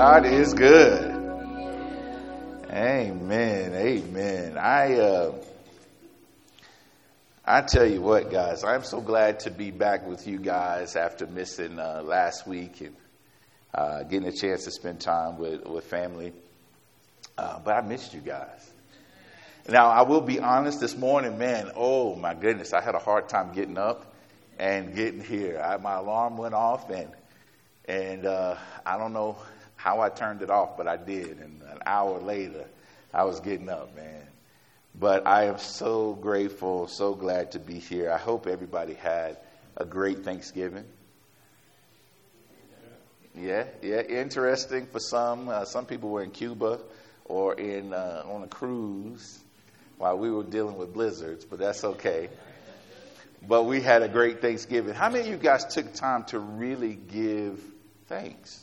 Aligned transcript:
God 0.00 0.24
is 0.24 0.54
good. 0.54 1.10
Amen. 2.70 3.74
Amen. 3.74 4.56
I 4.56 4.94
uh, 4.94 5.34
I 7.44 7.60
tell 7.60 7.84
you 7.84 8.00
what, 8.00 8.30
guys, 8.30 8.64
I'm 8.64 8.82
so 8.82 9.02
glad 9.02 9.40
to 9.40 9.50
be 9.50 9.70
back 9.70 10.06
with 10.06 10.26
you 10.26 10.38
guys 10.38 10.96
after 10.96 11.26
missing 11.26 11.78
uh, 11.78 12.00
last 12.02 12.46
week 12.46 12.80
and 12.80 12.96
uh, 13.74 14.04
getting 14.04 14.26
a 14.26 14.32
chance 14.32 14.64
to 14.64 14.70
spend 14.70 15.02
time 15.02 15.36
with 15.36 15.66
with 15.66 15.84
family. 15.84 16.32
Uh, 17.36 17.58
but 17.62 17.74
I 17.76 17.82
missed 17.82 18.14
you 18.14 18.20
guys. 18.20 18.70
Now 19.68 19.88
I 19.88 20.00
will 20.00 20.22
be 20.22 20.40
honest. 20.40 20.80
This 20.80 20.96
morning, 20.96 21.36
man, 21.36 21.72
oh 21.76 22.16
my 22.16 22.32
goodness, 22.32 22.72
I 22.72 22.80
had 22.80 22.94
a 22.94 23.00
hard 23.00 23.28
time 23.28 23.52
getting 23.52 23.76
up 23.76 24.14
and 24.58 24.94
getting 24.94 25.20
here. 25.20 25.60
I, 25.60 25.76
my 25.76 25.96
alarm 25.96 26.38
went 26.38 26.54
off 26.54 26.88
and 26.88 27.10
and 27.84 28.24
uh, 28.24 28.56
I 28.86 28.96
don't 28.96 29.12
know 29.12 29.36
how 29.80 30.00
I 30.00 30.10
turned 30.10 30.42
it 30.42 30.50
off, 30.50 30.76
but 30.76 30.86
I 30.86 30.98
did. 30.98 31.38
And 31.38 31.62
an 31.62 31.78
hour 31.86 32.18
later, 32.18 32.66
I 33.14 33.24
was 33.24 33.40
getting 33.40 33.70
up, 33.70 33.96
man. 33.96 34.26
But 34.94 35.26
I 35.26 35.44
am 35.44 35.58
so 35.58 36.12
grateful, 36.12 36.86
so 36.86 37.14
glad 37.14 37.52
to 37.52 37.58
be 37.58 37.78
here. 37.78 38.10
I 38.10 38.18
hope 38.18 38.46
everybody 38.46 38.92
had 38.92 39.38
a 39.76 39.86
great 39.86 40.22
Thanksgiving. 40.24 40.84
Yeah, 43.34 43.64
yeah, 43.80 44.02
interesting 44.02 44.86
for 44.86 44.98
some. 44.98 45.48
Uh, 45.48 45.64
some 45.64 45.86
people 45.86 46.10
were 46.10 46.22
in 46.22 46.30
Cuba 46.30 46.80
or 47.24 47.54
in 47.54 47.94
uh, 47.94 48.24
on 48.26 48.42
a 48.42 48.48
cruise 48.48 49.38
while 49.96 50.18
we 50.18 50.30
were 50.30 50.42
dealing 50.42 50.76
with 50.76 50.92
blizzards, 50.92 51.44
but 51.46 51.58
that's 51.58 51.84
okay. 51.84 52.28
But 53.46 53.62
we 53.62 53.80
had 53.80 54.02
a 54.02 54.08
great 54.08 54.42
Thanksgiving. 54.42 54.92
How 54.92 55.08
many 55.08 55.20
of 55.24 55.30
you 55.30 55.38
guys 55.38 55.64
took 55.64 55.94
time 55.94 56.24
to 56.24 56.38
really 56.38 56.94
give 56.94 57.62
thanks? 58.08 58.62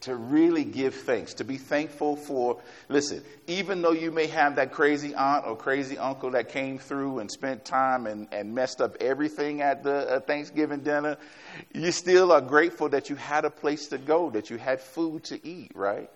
To 0.00 0.16
really 0.16 0.64
give 0.64 0.94
thanks, 0.94 1.34
to 1.34 1.44
be 1.44 1.58
thankful 1.58 2.16
for, 2.16 2.58
listen, 2.88 3.22
even 3.46 3.82
though 3.82 3.92
you 3.92 4.10
may 4.10 4.26
have 4.26 4.56
that 4.56 4.72
crazy 4.72 5.14
aunt 5.14 5.46
or 5.46 5.56
crazy 5.56 5.98
uncle 5.98 6.30
that 6.30 6.48
came 6.48 6.78
through 6.78 7.18
and 7.18 7.30
spent 7.30 7.64
time 7.64 8.06
and, 8.06 8.28
and 8.32 8.54
messed 8.54 8.80
up 8.80 8.96
everything 9.00 9.60
at 9.60 9.84
the 9.84 10.10
uh, 10.10 10.20
Thanksgiving 10.20 10.80
dinner, 10.80 11.18
you 11.74 11.92
still 11.92 12.32
are 12.32 12.40
grateful 12.40 12.88
that 12.88 13.10
you 13.10 13.16
had 13.16 13.44
a 13.44 13.50
place 13.50 13.88
to 13.88 13.98
go, 13.98 14.30
that 14.30 14.48
you 14.48 14.56
had 14.56 14.80
food 14.80 15.24
to 15.24 15.46
eat, 15.46 15.72
right? 15.74 16.10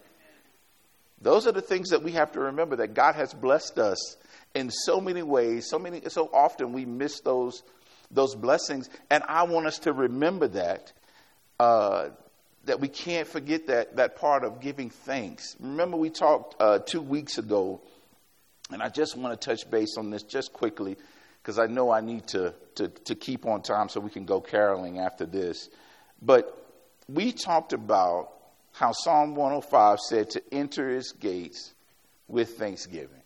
Those 1.20 1.46
are 1.46 1.52
the 1.52 1.62
things 1.62 1.90
that 1.90 2.02
we 2.02 2.12
have 2.12 2.32
to 2.32 2.40
remember 2.40 2.76
that 2.76 2.94
God 2.94 3.14
has 3.16 3.34
blessed 3.34 3.78
us 3.78 4.16
in 4.54 4.70
so 4.70 5.00
many 5.00 5.22
ways, 5.22 5.68
so 5.68 5.78
many, 5.78 6.00
so 6.08 6.30
often 6.32 6.72
we 6.72 6.86
miss 6.86 7.20
those, 7.20 7.62
those 8.10 8.34
blessings. 8.34 8.88
And 9.10 9.22
I 9.28 9.42
want 9.42 9.66
us 9.66 9.80
to 9.80 9.92
remember 9.92 10.48
that. 10.48 10.92
Uh, 11.60 12.08
that 12.66 12.80
we 12.80 12.88
can't 12.88 13.26
forget 13.26 13.66
that, 13.66 13.96
that 13.96 14.16
part 14.16 14.44
of 14.44 14.60
giving 14.60 14.90
thanks. 14.90 15.56
Remember, 15.60 15.96
we 15.96 16.10
talked 16.10 16.60
uh, 16.60 16.78
two 16.78 17.02
weeks 17.02 17.38
ago, 17.38 17.80
and 18.70 18.82
I 18.82 18.88
just 18.88 19.16
want 19.16 19.38
to 19.38 19.48
touch 19.48 19.70
base 19.70 19.96
on 19.98 20.10
this 20.10 20.22
just 20.22 20.52
quickly 20.52 20.96
because 21.42 21.58
I 21.58 21.66
know 21.66 21.90
I 21.90 22.00
need 22.00 22.26
to, 22.28 22.54
to, 22.76 22.88
to 22.88 23.14
keep 23.14 23.44
on 23.46 23.62
time 23.62 23.88
so 23.88 24.00
we 24.00 24.10
can 24.10 24.24
go 24.24 24.40
caroling 24.40 24.98
after 24.98 25.26
this. 25.26 25.68
But 26.22 26.56
we 27.08 27.32
talked 27.32 27.72
about 27.74 28.30
how 28.72 28.92
Psalm 28.92 29.34
105 29.34 30.00
said 30.00 30.30
to 30.30 30.42
enter 30.52 30.88
his 30.88 31.12
gates 31.12 31.74
with 32.28 32.56
thanksgiving 32.56 33.22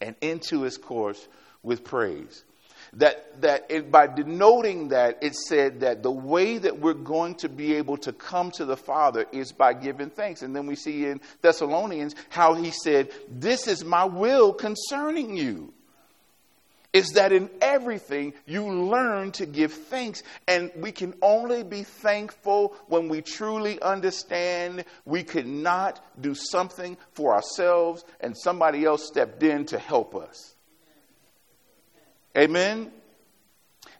and 0.00 0.14
into 0.20 0.62
his 0.62 0.78
courts 0.78 1.26
with 1.62 1.84
praise 1.84 2.44
that, 2.94 3.40
that 3.40 3.66
it, 3.70 3.90
by 3.90 4.06
denoting 4.06 4.88
that, 4.88 5.18
it 5.22 5.34
said 5.34 5.80
that 5.80 6.02
the 6.02 6.10
way 6.10 6.58
that 6.58 6.78
we're 6.78 6.92
going 6.92 7.36
to 7.36 7.48
be 7.48 7.74
able 7.74 7.96
to 7.98 8.12
come 8.12 8.50
to 8.52 8.66
the 8.66 8.76
Father 8.76 9.26
is 9.32 9.50
by 9.52 9.72
giving 9.72 10.10
thanks. 10.10 10.42
And 10.42 10.54
then 10.54 10.66
we 10.66 10.76
see 10.76 11.06
in 11.06 11.20
Thessalonians 11.40 12.14
how 12.28 12.54
he 12.54 12.70
said, 12.70 13.10
This 13.30 13.66
is 13.66 13.84
my 13.84 14.04
will 14.04 14.52
concerning 14.52 15.36
you. 15.36 15.72
Is 16.92 17.12
that 17.12 17.32
in 17.32 17.48
everything 17.62 18.34
you 18.44 18.68
learn 18.68 19.32
to 19.32 19.46
give 19.46 19.72
thanks. 19.72 20.22
And 20.46 20.70
we 20.76 20.92
can 20.92 21.14
only 21.22 21.62
be 21.62 21.84
thankful 21.84 22.76
when 22.88 23.08
we 23.08 23.22
truly 23.22 23.80
understand 23.80 24.84
we 25.06 25.22
could 25.22 25.46
not 25.46 26.04
do 26.20 26.34
something 26.34 26.98
for 27.14 27.32
ourselves 27.34 28.04
and 28.20 28.36
somebody 28.36 28.84
else 28.84 29.06
stepped 29.06 29.42
in 29.42 29.64
to 29.66 29.78
help 29.78 30.14
us. 30.14 30.54
Amen? 32.36 32.90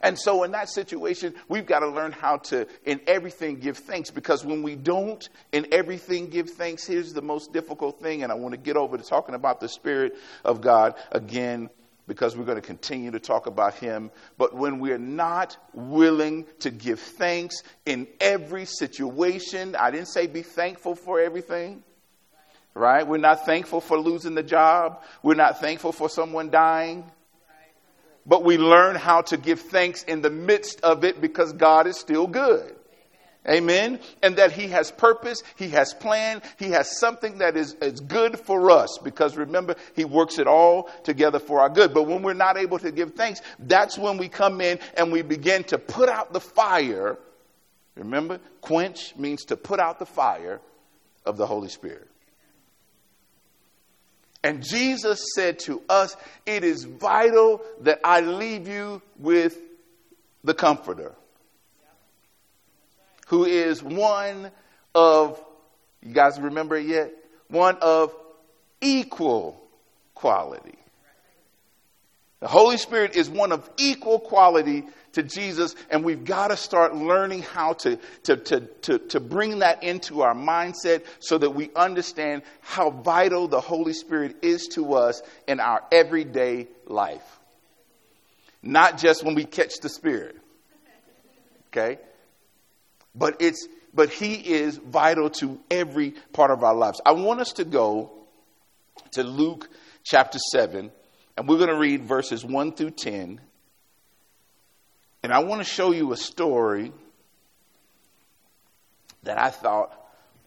And 0.03 0.19
so, 0.19 0.43
in 0.43 0.51
that 0.51 0.69
situation, 0.69 1.33
we've 1.47 1.65
got 1.65 1.79
to 1.79 1.87
learn 1.87 2.11
how 2.11 2.37
to, 2.37 2.67
in 2.83 2.99
everything, 3.07 3.55
give 3.59 3.77
thanks. 3.77 4.11
Because 4.11 4.43
when 4.43 4.61
we 4.61 4.75
don't, 4.75 5.27
in 5.53 5.65
everything, 5.71 6.27
give 6.27 6.49
thanks, 6.49 6.85
here's 6.85 7.13
the 7.13 7.21
most 7.21 7.53
difficult 7.53 8.01
thing. 8.01 8.21
And 8.21 8.31
I 8.31 8.35
want 8.35 8.53
to 8.53 8.59
get 8.59 8.75
over 8.75 8.97
to 8.97 9.03
talking 9.03 9.33
about 9.33 9.61
the 9.61 9.69
Spirit 9.69 10.17
of 10.43 10.59
God 10.59 10.95
again, 11.13 11.69
because 12.05 12.35
we're 12.35 12.43
going 12.43 12.59
to 12.59 12.61
continue 12.61 13.11
to 13.11 13.19
talk 13.19 13.47
about 13.47 13.75
Him. 13.75 14.11
But 14.37 14.53
when 14.53 14.79
we're 14.79 14.97
not 14.97 15.55
willing 15.73 16.47
to 16.59 16.69
give 16.69 16.99
thanks 16.99 17.63
in 17.85 18.07
every 18.19 18.65
situation, 18.65 19.73
I 19.77 19.89
didn't 19.89 20.09
say 20.09 20.27
be 20.27 20.41
thankful 20.41 20.95
for 20.95 21.21
everything. 21.21 21.81
Right? 22.73 23.07
We're 23.07 23.17
not 23.17 23.45
thankful 23.45 23.79
for 23.79 23.97
losing 23.97 24.35
the 24.35 24.43
job. 24.43 25.01
We're 25.21 25.35
not 25.35 25.61
thankful 25.61 25.93
for 25.93 26.09
someone 26.09 26.49
dying 26.49 27.09
but 28.25 28.43
we 28.43 28.57
learn 28.57 28.95
how 28.95 29.21
to 29.21 29.37
give 29.37 29.61
thanks 29.61 30.03
in 30.03 30.21
the 30.21 30.29
midst 30.29 30.81
of 30.81 31.03
it 31.03 31.19
because 31.21 31.53
God 31.53 31.87
is 31.87 31.99
still 31.99 32.27
good. 32.27 32.75
Amen. 33.47 33.99
And 34.21 34.37
that 34.37 34.53
He 34.53 34.67
has 34.67 34.89
purpose, 34.91 35.43
He 35.57 35.69
has 35.69 35.93
plan, 35.93 36.41
He 36.57 36.69
has 36.69 36.97
something 36.97 37.39
that 37.39 37.57
is, 37.57 37.73
is 37.81 37.99
good 37.99 38.39
for 38.39 38.71
us 38.71 38.97
because 39.03 39.35
remember, 39.35 39.75
He 39.95 40.05
works 40.05 40.39
it 40.39 40.47
all 40.47 40.89
together 41.03 41.39
for 41.39 41.59
our 41.59 41.69
good. 41.69 41.93
But 41.93 42.03
when 42.03 42.21
we're 42.21 42.33
not 42.33 42.57
able 42.57 42.79
to 42.79 42.91
give 42.91 43.15
thanks, 43.15 43.41
that's 43.59 43.97
when 43.97 44.17
we 44.17 44.29
come 44.29 44.61
in 44.61 44.79
and 44.95 45.11
we 45.11 45.21
begin 45.23 45.65
to 45.65 45.77
put 45.77 46.07
out 46.07 46.31
the 46.31 46.39
fire. 46.39 47.17
Remember, 47.95 48.39
quench 48.61 49.13
means 49.17 49.45
to 49.45 49.57
put 49.57 49.79
out 49.79 49.99
the 49.99 50.05
fire 50.05 50.61
of 51.25 51.35
the 51.35 51.45
Holy 51.45 51.69
Spirit. 51.69 52.07
And 54.43 54.61
Jesus 54.61 55.23
said 55.35 55.59
to 55.59 55.81
us, 55.87 56.17
It 56.45 56.63
is 56.63 56.83
vital 56.83 57.61
that 57.81 58.01
I 58.03 58.19
leave 58.19 58.67
you 58.67 59.01
with 59.17 59.57
the 60.43 60.53
Comforter, 60.53 61.13
who 63.27 63.45
is 63.45 63.81
one 63.81 64.51
of, 64.93 65.41
you 66.01 66.13
guys 66.13 66.39
remember 66.39 66.75
it 66.75 66.85
yet? 66.85 67.13
One 67.47 67.77
of 67.77 68.13
equal 68.81 69.61
quality. 70.13 70.77
The 72.43 72.49
Holy 72.49 72.75
Spirit 72.75 73.15
is 73.15 73.29
one 73.29 73.53
of 73.53 73.69
equal 73.77 74.19
quality 74.19 74.83
to 75.13 75.23
Jesus, 75.23 75.77
and 75.89 76.03
we've 76.03 76.25
got 76.25 76.49
to 76.49 76.57
start 76.57 76.93
learning 76.93 77.43
how 77.43 77.71
to, 77.71 77.97
to, 78.23 78.35
to, 78.35 78.59
to, 78.81 78.99
to 78.99 79.21
bring 79.21 79.59
that 79.59 79.81
into 79.81 80.23
our 80.23 80.35
mindset 80.35 81.05
so 81.19 81.37
that 81.37 81.51
we 81.51 81.69
understand 81.73 82.41
how 82.59 82.89
vital 82.89 83.47
the 83.47 83.61
Holy 83.61 83.93
Spirit 83.93 84.35
is 84.41 84.67
to 84.73 84.95
us 84.95 85.21
in 85.47 85.61
our 85.61 85.83
everyday 85.89 86.67
life. 86.85 87.39
Not 88.61 88.97
just 88.97 89.23
when 89.23 89.35
we 89.35 89.45
catch 89.45 89.75
the 89.81 89.87
Spirit. 89.87 90.35
Okay? 91.67 91.97
But 93.15 93.37
it's 93.39 93.69
but 93.93 94.09
he 94.09 94.33
is 94.33 94.75
vital 94.75 95.29
to 95.29 95.61
every 95.71 96.11
part 96.33 96.51
of 96.51 96.61
our 96.61 96.75
lives. 96.75 96.99
I 97.05 97.13
want 97.13 97.39
us 97.39 97.53
to 97.53 97.63
go 97.63 98.11
to 99.13 99.23
Luke 99.23 99.69
chapter 100.03 100.39
7, 100.51 100.91
and 101.37 101.47
we're 101.47 101.57
going 101.57 101.69
to 101.69 101.77
read 101.77 102.03
verses 102.03 102.45
1 102.45 102.73
through 102.73 102.91
10. 102.91 103.41
And 105.23 105.33
I 105.33 105.39
want 105.39 105.61
to 105.61 105.69
show 105.69 105.91
you 105.91 106.11
a 106.11 106.17
story 106.17 106.91
that 109.23 109.39
I 109.39 109.49
thought 109.49 109.93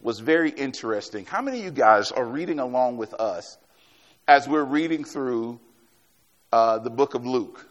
was 0.02 0.20
very 0.20 0.50
interesting. 0.50 1.25
How 1.25 1.43
many 1.43 1.61
of 1.61 1.64
you 1.64 1.70
guys 1.70 2.12
are 2.12 2.25
reading 2.25 2.58
along 2.58 2.99
with 2.99 3.14
us 3.14 3.58
as 4.28 4.46
we're 4.46 4.64
reading 4.64 5.05
through 5.05 5.58
uh, 6.52 6.78
the 6.78 6.90
book 6.90 7.14
of 7.14 7.26
Luke? 7.26 7.69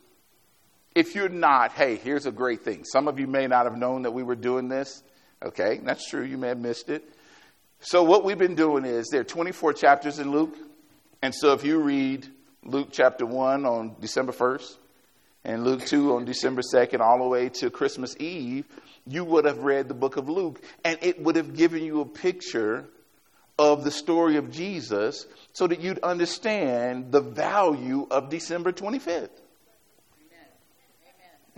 If 0.95 1.13
you're 1.13 1.29
not, 1.29 1.71
hey, 1.73 1.97
here's 1.97 2.25
a 2.25 2.31
great 2.31 2.63
thing. 2.63 2.83
Some 2.85 3.07
of 3.07 3.19
you 3.19 3.27
may 3.27 3.47
not 3.47 3.65
have 3.65 3.77
known 3.77 4.03
that 4.03 4.11
we 4.11 4.23
were 4.23 4.35
doing 4.35 4.67
this. 4.67 5.03
Okay, 5.43 5.79
that's 5.83 6.09
true. 6.09 6.23
You 6.23 6.37
may 6.37 6.47
have 6.47 6.59
missed 6.59 6.89
it. 6.89 7.03
So, 7.81 8.03
what 8.03 8.23
we've 8.23 8.37
been 8.37 8.55
doing 8.55 8.85
is 8.85 9.09
there 9.09 9.21
are 9.21 9.25
24 9.25 9.73
chapters 9.73 10.19
in 10.19 10.31
Luke. 10.31 10.55
And 11.21 11.35
so, 11.35 11.51
if 11.53 11.63
you 11.63 11.79
read 11.79 12.27
Luke 12.65 12.89
chapter 12.91 13.25
1 13.25 13.65
on 13.65 13.95
December 13.99 14.31
1st, 14.31 14.77
and 15.43 15.63
Luke 15.63 15.85
2 15.85 16.15
on 16.15 16.25
December 16.25 16.61
2nd, 16.61 16.99
all 16.99 17.19
the 17.19 17.27
way 17.27 17.49
to 17.49 17.69
Christmas 17.69 18.15
Eve, 18.19 18.65
you 19.05 19.23
would 19.23 19.45
have 19.45 19.59
read 19.59 19.87
the 19.87 19.93
book 19.93 20.17
of 20.17 20.27
Luke, 20.27 20.59
and 20.83 20.97
it 21.01 21.21
would 21.21 21.35
have 21.35 21.55
given 21.55 21.83
you 21.83 22.01
a 22.01 22.05
picture 22.05 22.85
of 23.59 23.83
the 23.83 23.91
story 23.91 24.37
of 24.37 24.51
Jesus 24.51 25.27
so 25.53 25.67
that 25.67 25.79
you'd 25.79 25.99
understand 25.99 27.11
the 27.11 27.21
value 27.21 28.07
of 28.09 28.29
December 28.29 28.71
25th. 28.71 29.29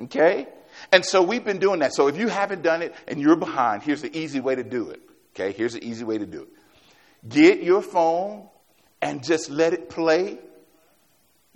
Okay? 0.04 0.48
And 0.92 1.04
so 1.04 1.24
we've 1.24 1.44
been 1.44 1.60
doing 1.60 1.80
that. 1.80 1.94
So 1.94 2.08
if 2.08 2.18
you 2.18 2.28
haven't 2.28 2.62
done 2.62 2.82
it 2.82 2.94
and 3.08 3.20
you're 3.20 3.36
behind, 3.36 3.82
here's 3.82 4.02
the 4.02 4.16
easy 4.16 4.40
way 4.40 4.56
to 4.56 4.64
do 4.64 4.90
it. 4.90 5.02
Okay, 5.34 5.52
here's 5.52 5.74
the 5.74 5.84
easy 5.84 6.04
way 6.04 6.18
to 6.18 6.26
do 6.26 6.44
it. 6.44 6.50
Get 7.28 7.64
your 7.64 7.82
phone 7.82 8.48
and 9.02 9.24
just 9.24 9.50
let 9.50 9.74
it 9.74 9.90
play. 9.90 10.40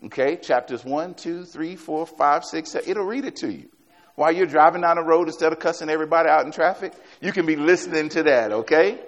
Okay, 0.05 0.35
chapters 0.37 0.83
1, 0.83 1.13
2, 1.13 1.45
3, 1.45 1.75
4, 1.75 2.05
5, 2.07 2.45
6, 2.45 2.69
7. 2.71 2.89
It'll 2.89 3.05
read 3.05 3.25
it 3.25 3.35
to 3.37 3.51
you. 3.51 3.69
While 4.15 4.31
you're 4.31 4.47
driving 4.47 4.81
down 4.81 4.97
the 4.97 5.03
road 5.03 5.27
instead 5.27 5.53
of 5.53 5.59
cussing 5.59 5.89
everybody 5.89 6.27
out 6.27 6.45
in 6.45 6.51
traffic, 6.51 6.93
you 7.21 7.31
can 7.31 7.45
be 7.45 7.55
listening 7.55 8.09
to 8.09 8.23
that, 8.23 8.51
okay? 8.51 8.99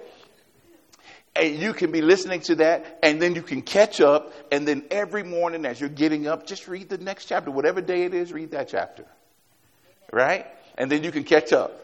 And 1.36 1.56
you 1.56 1.74
can 1.74 1.92
be 1.92 2.02
listening 2.02 2.42
to 2.42 2.56
that, 2.56 3.00
and 3.02 3.22
then 3.22 3.34
you 3.34 3.42
can 3.42 3.64
catch 3.64 4.02
up, 4.02 4.34
and 4.52 4.68
then 4.68 4.86
every 4.92 5.24
morning 5.24 5.66
as 5.66 5.80
you're 5.80 5.90
getting 5.90 6.28
up, 6.28 6.46
just 6.46 6.68
read 6.68 6.90
the 6.90 7.00
next 7.00 7.26
chapter. 7.26 7.50
Whatever 7.50 7.82
day 7.82 8.04
it 8.04 8.14
is, 8.14 8.32
read 8.32 8.52
that 8.52 8.70
chapter. 8.70 9.06
Right? 10.12 10.46
And 10.78 10.92
then 10.92 11.04
you 11.04 11.12
can 11.12 11.24
catch 11.24 11.52
up. 11.54 11.80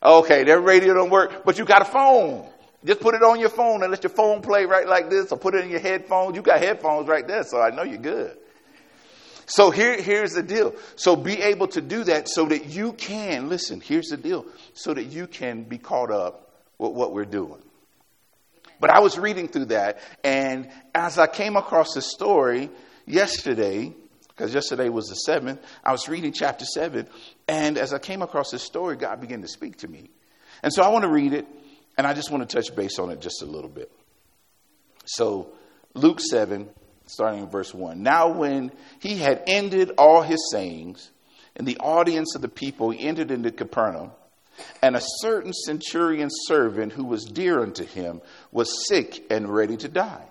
Okay, 0.00 0.44
that 0.44 0.60
radio 0.60 0.94
don't 0.94 1.10
work, 1.10 1.44
but 1.44 1.58
you 1.58 1.64
got 1.64 1.82
a 1.82 1.84
phone. 1.84 2.48
Just 2.84 3.00
put 3.00 3.14
it 3.14 3.22
on 3.22 3.40
your 3.40 3.48
phone 3.48 3.82
and 3.82 3.90
let 3.90 4.02
your 4.04 4.10
phone 4.10 4.40
play 4.40 4.64
right 4.64 4.86
like 4.86 5.10
this, 5.10 5.32
or 5.32 5.38
put 5.38 5.54
it 5.54 5.64
in 5.64 5.70
your 5.70 5.80
headphones. 5.80 6.36
You 6.36 6.42
got 6.42 6.60
headphones 6.60 7.08
right 7.08 7.26
there, 7.26 7.42
so 7.42 7.60
I 7.60 7.70
know 7.70 7.82
you're 7.82 7.98
good. 7.98 8.36
So 9.46 9.70
here, 9.70 10.00
here's 10.00 10.32
the 10.32 10.42
deal. 10.42 10.74
So 10.96 11.16
be 11.16 11.40
able 11.40 11.68
to 11.68 11.80
do 11.80 12.04
that 12.04 12.28
so 12.28 12.44
that 12.46 12.66
you 12.66 12.92
can, 12.92 13.48
listen, 13.48 13.80
here's 13.80 14.08
the 14.08 14.16
deal, 14.16 14.46
so 14.74 14.94
that 14.94 15.04
you 15.04 15.26
can 15.26 15.64
be 15.64 15.78
caught 15.78 16.10
up 16.10 16.52
with 16.76 16.92
what 16.92 17.12
we're 17.12 17.24
doing. 17.24 17.62
But 18.78 18.90
I 18.90 19.00
was 19.00 19.18
reading 19.18 19.48
through 19.48 19.66
that, 19.66 19.98
and 20.22 20.70
as 20.94 21.18
I 21.18 21.26
came 21.26 21.56
across 21.56 21.94
the 21.94 22.02
story 22.02 22.70
yesterday, 23.06 23.92
because 24.28 24.54
yesterday 24.54 24.88
was 24.88 25.08
the 25.08 25.16
seventh, 25.16 25.60
I 25.82 25.90
was 25.90 26.08
reading 26.08 26.32
chapter 26.32 26.64
seven, 26.64 27.08
and 27.48 27.76
as 27.76 27.92
I 27.92 27.98
came 27.98 28.22
across 28.22 28.52
this 28.52 28.62
story, 28.62 28.96
God 28.96 29.20
began 29.20 29.42
to 29.42 29.48
speak 29.48 29.78
to 29.78 29.88
me. 29.88 30.10
And 30.62 30.72
so 30.72 30.82
I 30.82 30.88
want 30.88 31.02
to 31.02 31.10
read 31.10 31.32
it, 31.32 31.46
and 31.98 32.06
I 32.06 32.14
just 32.14 32.30
want 32.30 32.48
to 32.48 32.56
touch 32.56 32.74
base 32.74 32.98
on 32.98 33.10
it 33.10 33.20
just 33.20 33.42
a 33.42 33.46
little 33.46 33.68
bit. 33.68 33.92
So, 35.04 35.52
Luke 35.94 36.20
7, 36.20 36.70
starting 37.06 37.40
in 37.40 37.50
verse 37.50 37.74
1. 37.74 38.02
Now, 38.02 38.28
when 38.28 38.72
he 39.00 39.18
had 39.18 39.42
ended 39.46 39.92
all 39.98 40.22
his 40.22 40.50
sayings, 40.50 41.10
and 41.58 41.66
the 41.66 41.78
audience 41.78 42.34
of 42.34 42.40
the 42.40 42.48
people, 42.48 42.94
entered 42.96 43.30
into 43.30 43.50
Capernaum. 43.50 44.12
And 44.82 44.96
a 44.96 45.02
certain 45.20 45.52
centurion 45.52 46.28
servant 46.46 46.92
who 46.92 47.04
was 47.04 47.24
dear 47.24 47.60
unto 47.60 47.84
him 47.84 48.20
was 48.50 48.88
sick 48.88 49.24
and 49.30 49.48
ready 49.48 49.76
to 49.76 49.88
die. 49.88 50.24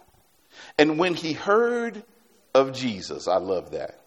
And 0.78 0.98
when 0.98 1.14
he 1.14 1.34
heard 1.34 2.04
of 2.54 2.74
Jesus, 2.74 3.28
I 3.28 3.38
love 3.38 3.72
that. 3.72 4.02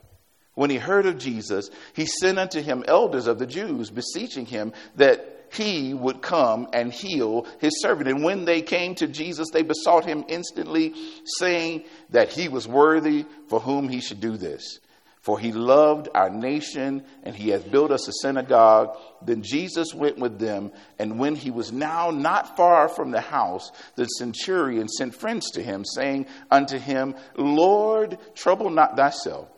When 0.55 0.71
he 0.71 0.77
heard 0.77 1.07
of 1.07 1.19
Jesus, 1.19 1.71
he 1.95 2.07
sent 2.07 2.39
unto 2.39 2.61
him 2.61 2.85
elders 2.87 3.27
of 3.27 3.39
the 3.39 3.47
Jews, 3.47 3.91
beseeching 3.91 4.47
him 4.47 4.73
that 4.97 5.40
he 5.53 5.95
would 5.95 6.23
come 6.23 6.69
and 6.73 6.93
heal 6.93 7.47
his 7.59 7.81
servant. 7.81 8.09
And 8.09 8.23
when 8.23 8.45
they 8.45 8.63
came 8.63 8.95
to 8.97 9.09
Jesus, 9.09 9.49
they 9.53 9.63
besought 9.63 10.05
him 10.05 10.25
instantly, 10.29 10.95
saying 11.39 11.85
that 12.11 12.31
he 12.31 12.49
was 12.49 12.69
worthy 12.69 13.27
for 13.49 13.61
whom 13.61 13.89
he 13.89 14.01
should 14.01 14.21
do 14.21 14.37
this. 14.37 14.79
For 15.21 15.39
he 15.39 15.53
loved 15.53 16.09
our 16.15 16.31
nation 16.31 17.05
and 17.25 17.37
he 17.37 17.51
has 17.51 17.63
built 17.63 17.91
us 17.91 18.09
a 18.09 18.13
synagogue. 18.23 18.97
Then 19.21 19.43
Jesus 19.43 19.93
went 19.93 20.19
with 20.19 20.39
them, 20.39 20.73
and 20.99 21.19
when 21.19 21.35
he 21.35 21.51
was 21.51 21.73
now 21.73 22.11
not 22.11 22.57
far 22.57 22.89
from 22.89 23.11
the 23.11 23.21
house, 23.21 23.71
the 23.97 24.07
centurion 24.07 24.89
sent 24.89 25.15
friends 25.15 25.51
to 25.53 25.63
him, 25.63 25.85
saying 25.85 26.27
unto 26.51 26.79
him, 26.79 27.15
Lord, 27.37 28.19
trouble 28.35 28.71
not 28.71 28.97
thyself, 28.97 29.49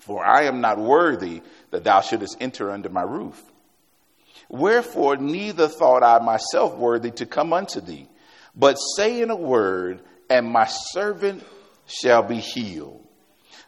for 0.00 0.22
I 0.22 0.42
am 0.42 0.60
not 0.60 0.78
worthy 0.78 1.40
that 1.70 1.84
thou 1.84 2.02
shouldest 2.02 2.36
enter 2.38 2.70
under 2.70 2.90
my 2.90 3.02
roof. 3.02 3.42
Wherefore, 4.50 5.16
neither 5.16 5.68
thought 5.68 6.02
I 6.02 6.18
myself 6.18 6.76
worthy 6.76 7.12
to 7.12 7.26
come 7.26 7.52
unto 7.52 7.80
thee, 7.80 8.08
but 8.54 8.74
say 8.74 9.22
in 9.22 9.30
a 9.30 9.36
word, 9.36 10.02
and 10.28 10.50
my 10.50 10.66
servant 10.66 11.44
shall 11.86 12.24
be 12.24 12.38
healed. 12.40 13.06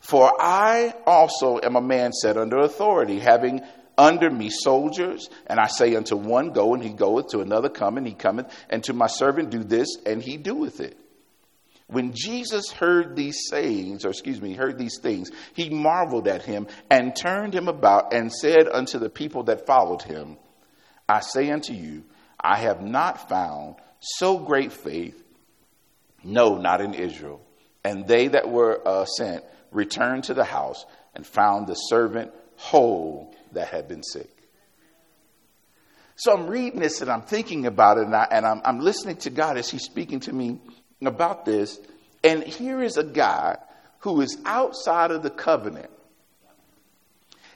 For 0.00 0.32
I 0.40 0.92
also 1.06 1.60
am 1.62 1.76
a 1.76 1.80
man 1.80 2.12
set 2.12 2.36
under 2.36 2.58
authority, 2.58 3.20
having 3.20 3.60
under 3.96 4.28
me 4.28 4.50
soldiers, 4.50 5.28
and 5.46 5.60
I 5.60 5.68
say 5.68 5.94
unto 5.94 6.16
one, 6.16 6.50
Go, 6.50 6.74
and 6.74 6.82
he 6.82 6.90
goeth, 6.90 7.28
to 7.28 7.40
another, 7.40 7.68
Come, 7.68 7.96
and 7.96 8.06
he 8.06 8.14
cometh, 8.14 8.52
and 8.68 8.82
to 8.84 8.92
my 8.92 9.06
servant, 9.06 9.50
Do 9.50 9.62
this, 9.62 9.88
and 10.04 10.20
he 10.20 10.36
doeth 10.36 10.80
it. 10.80 10.98
When 11.86 12.12
Jesus 12.12 12.72
heard 12.72 13.14
these 13.14 13.38
sayings, 13.48 14.04
or 14.04 14.08
excuse 14.08 14.40
me, 14.40 14.54
heard 14.54 14.78
these 14.78 14.98
things, 15.00 15.30
he 15.54 15.70
marveled 15.70 16.26
at 16.26 16.42
him 16.42 16.66
and 16.90 17.14
turned 17.14 17.54
him 17.54 17.68
about 17.68 18.12
and 18.12 18.32
said 18.32 18.66
unto 18.66 18.98
the 18.98 19.10
people 19.10 19.44
that 19.44 19.66
followed 19.66 20.02
him, 20.02 20.38
I 21.12 21.20
say 21.20 21.50
unto 21.50 21.74
you, 21.74 22.04
I 22.40 22.56
have 22.56 22.80
not 22.82 23.28
found 23.28 23.76
so 24.00 24.38
great 24.38 24.72
faith, 24.72 25.22
no, 26.24 26.56
not 26.56 26.80
in 26.80 26.94
Israel. 26.94 27.40
And 27.84 28.06
they 28.06 28.28
that 28.28 28.48
were 28.48 28.80
uh, 28.86 29.04
sent 29.04 29.44
returned 29.70 30.24
to 30.24 30.34
the 30.34 30.44
house 30.44 30.86
and 31.14 31.26
found 31.26 31.66
the 31.66 31.74
servant 31.74 32.32
whole 32.56 33.34
that 33.52 33.68
had 33.68 33.88
been 33.88 34.02
sick. 34.02 34.30
So 36.16 36.32
I'm 36.32 36.46
reading 36.46 36.80
this 36.80 37.02
and 37.02 37.10
I'm 37.10 37.22
thinking 37.22 37.66
about 37.66 37.98
it 37.98 38.06
and, 38.06 38.14
I, 38.14 38.28
and 38.30 38.46
I'm, 38.46 38.62
I'm 38.64 38.78
listening 38.80 39.16
to 39.16 39.30
God 39.30 39.58
as 39.58 39.68
He's 39.70 39.82
speaking 39.82 40.20
to 40.20 40.32
me 40.32 40.60
about 41.04 41.44
this. 41.44 41.78
And 42.24 42.42
here 42.42 42.82
is 42.82 42.96
a 42.96 43.04
guy 43.04 43.58
who 43.98 44.22
is 44.22 44.38
outside 44.46 45.10
of 45.10 45.22
the 45.22 45.30
covenant. 45.30 45.90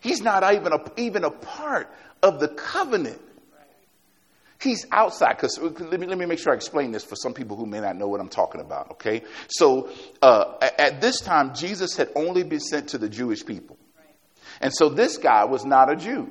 He's 0.01 0.21
not 0.21 0.43
even 0.55 0.73
a, 0.73 0.81
even 0.99 1.25
a 1.25 1.31
part 1.31 1.91
of 2.23 2.39
the 2.39 2.49
covenant. 2.49 3.21
He's 4.59 4.87
outside 4.91 5.37
because 5.37 5.59
let 5.59 6.01
me 6.01 6.07
let 6.07 6.17
me 6.17 6.25
make 6.25 6.39
sure 6.39 6.53
I 6.53 6.57
explain 6.57 6.91
this 6.91 7.05
for 7.05 7.15
some 7.15 7.35
people 7.35 7.57
who 7.57 7.67
may 7.67 7.81
not 7.81 7.97
know 7.97 8.09
what 8.09 8.21
I'm 8.21 8.29
talking 8.29 8.61
about. 8.61 8.93
Okay, 8.93 9.23
so 9.49 9.91
uh, 10.23 10.55
at 10.61 11.01
this 11.01 11.21
time 11.21 11.55
Jesus 11.55 11.97
had 11.97 12.11
only 12.17 12.43
been 12.43 12.61
sent 12.61 12.89
to 12.91 12.99
the 12.99 13.09
Jewish 13.09 13.45
people, 13.45 13.77
and 14.61 14.73
so 14.73 14.89
this 14.89 15.19
guy 15.19 15.45
was 15.45 15.65
not 15.65 15.93
a 15.93 15.97
Jew. 15.97 16.31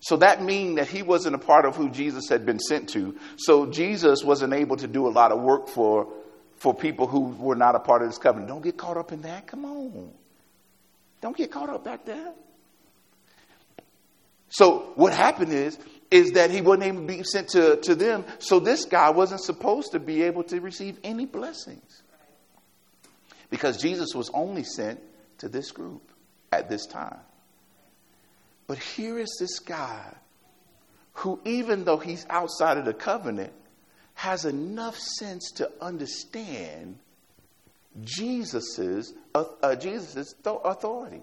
So 0.00 0.16
that 0.16 0.42
means 0.42 0.76
that 0.76 0.88
he 0.88 1.02
wasn't 1.02 1.36
a 1.36 1.38
part 1.38 1.64
of 1.64 1.76
who 1.76 1.88
Jesus 1.88 2.28
had 2.28 2.44
been 2.44 2.58
sent 2.58 2.88
to. 2.90 3.16
So 3.36 3.66
Jesus 3.66 4.24
wasn't 4.24 4.52
able 4.52 4.76
to 4.78 4.88
do 4.88 5.06
a 5.06 5.10
lot 5.10 5.30
of 5.30 5.40
work 5.40 5.68
for 5.68 6.12
for 6.56 6.74
people 6.74 7.06
who 7.06 7.20
were 7.20 7.56
not 7.56 7.76
a 7.76 7.80
part 7.80 8.02
of 8.02 8.08
this 8.08 8.18
covenant. 8.18 8.48
Don't 8.48 8.62
get 8.62 8.76
caught 8.76 8.96
up 8.96 9.12
in 9.12 9.22
that. 9.22 9.46
Come 9.46 9.64
on, 9.64 10.10
don't 11.20 11.36
get 11.36 11.52
caught 11.52 11.70
up 11.70 11.84
back 11.84 12.04
there. 12.04 12.32
So 14.48 14.92
what 14.96 15.14
happened 15.14 15.52
is 15.52 15.78
is 16.12 16.32
that 16.32 16.50
he 16.50 16.60
wasn't 16.60 16.84
able 16.84 17.00
to 17.00 17.06
be 17.06 17.22
sent 17.22 17.48
to, 17.48 17.76
to 17.76 17.94
them. 17.94 18.24
So 18.38 18.60
this 18.60 18.84
guy 18.84 19.10
wasn't 19.10 19.40
supposed 19.40 19.92
to 19.92 19.98
be 19.98 20.22
able 20.22 20.44
to 20.44 20.60
receive 20.60 20.98
any 21.02 21.24
blessings. 21.24 22.02
Because 23.48 23.78
Jesus 23.78 24.14
was 24.14 24.30
only 24.34 24.62
sent 24.62 25.00
to 25.38 25.48
this 25.48 25.72
group 25.72 26.12
at 26.52 26.68
this 26.68 26.86
time. 26.86 27.18
But 28.66 28.78
here 28.78 29.18
is 29.18 29.34
this 29.40 29.58
guy 29.58 30.14
who, 31.14 31.40
even 31.44 31.84
though 31.84 31.98
he's 31.98 32.26
outside 32.28 32.76
of 32.76 32.84
the 32.84 32.94
covenant, 32.94 33.52
has 34.14 34.44
enough 34.44 34.98
sense 34.98 35.50
to 35.52 35.70
understand 35.80 36.98
Jesus's, 38.02 39.14
uh, 39.34 39.44
uh, 39.62 39.76
Jesus's 39.76 40.34
authority 40.44 41.22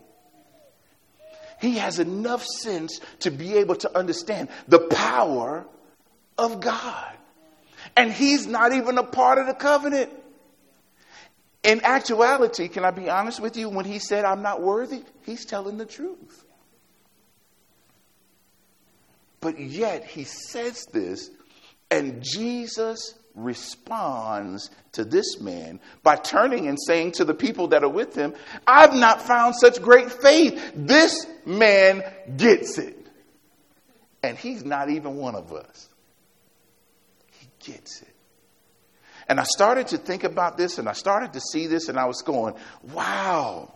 he 1.60 1.78
has 1.78 2.00
enough 2.00 2.44
sense 2.44 3.00
to 3.20 3.32
be 3.32 3.58
able 3.58 3.76
to 3.76 3.98
understand 3.98 4.50
the 4.68 4.80
power 4.80 5.66
of 6.38 6.62
God. 6.62 7.14
And 7.96 8.12
he's 8.12 8.48
not 8.48 8.74
even 8.74 8.98
a 8.98 9.04
part 9.04 9.38
of 9.40 9.48
the 9.48 9.54
covenant. 9.54 10.12
In 11.64 11.82
actuality, 11.84 12.70
can 12.70 12.86
I 12.86 12.92
be 12.92 13.10
honest 13.10 13.42
with 13.42 13.58
you? 13.58 13.68
When 13.68 13.86
he 13.86 14.00
said, 14.00 14.24
I'm 14.24 14.42
not 14.42 14.62
worthy, 14.62 15.04
he's 15.26 15.46
telling 15.46 15.78
the 15.78 15.86
truth. 15.86 16.46
But 19.42 19.60
yet, 19.60 20.06
he 20.06 20.24
says 20.24 20.86
this, 20.94 21.30
and 21.92 22.22
Jesus 22.22 23.19
responds 23.44 24.70
to 24.94 25.04
this 25.04 25.40
man 25.40 25.80
by 26.04 26.16
turning 26.16 26.68
and 26.68 26.78
saying 26.80 27.14
to 27.14 27.26
the 27.26 27.34
people 27.34 27.70
that 27.70 27.84
are 27.84 27.90
with 27.90 28.16
him, 28.16 28.34
I've 28.68 28.94
not 28.94 29.22
found 29.22 29.56
such 29.56 29.82
great 29.82 30.12
faith. 30.12 30.72
This 30.76 31.26
man 31.46 32.04
gets 32.38 32.78
it. 32.78 32.96
And 34.22 34.38
he's 34.38 34.66
not 34.66 34.90
even 34.90 35.16
one 35.16 35.36
of 35.36 35.54
us. 35.54 35.90
He 37.32 37.48
gets 37.72 38.02
it. 38.02 38.16
And 39.28 39.40
I 39.40 39.44
started 39.44 39.88
to 39.88 39.98
think 39.98 40.24
about 40.24 40.58
this 40.58 40.78
and 40.78 40.90
I 40.90 40.94
started 40.94 41.34
to 41.34 41.40
see 41.40 41.68
this 41.68 41.88
and 41.88 41.98
I 41.98 42.06
was 42.06 42.22
going, 42.24 42.56
wow, 42.94 43.74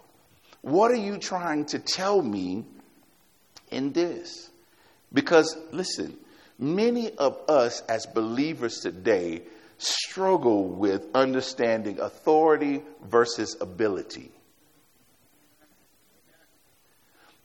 what 0.62 0.92
are 0.92 0.96
you 0.96 1.18
trying 1.18 1.66
to 1.68 1.80
tell 1.80 2.22
me 2.22 2.66
in 3.70 3.94
this? 3.94 4.50
Because, 5.14 5.56
listen, 5.72 6.18
Many 6.60 7.12
of 7.18 7.38
us 7.50 7.82
as 7.90 8.06
believers 8.06 8.80
today 8.80 9.42
struggle 9.84 10.68
with 10.68 11.08
understanding 11.14 12.00
authority 12.00 12.82
versus 13.04 13.58
ability. 13.60 14.32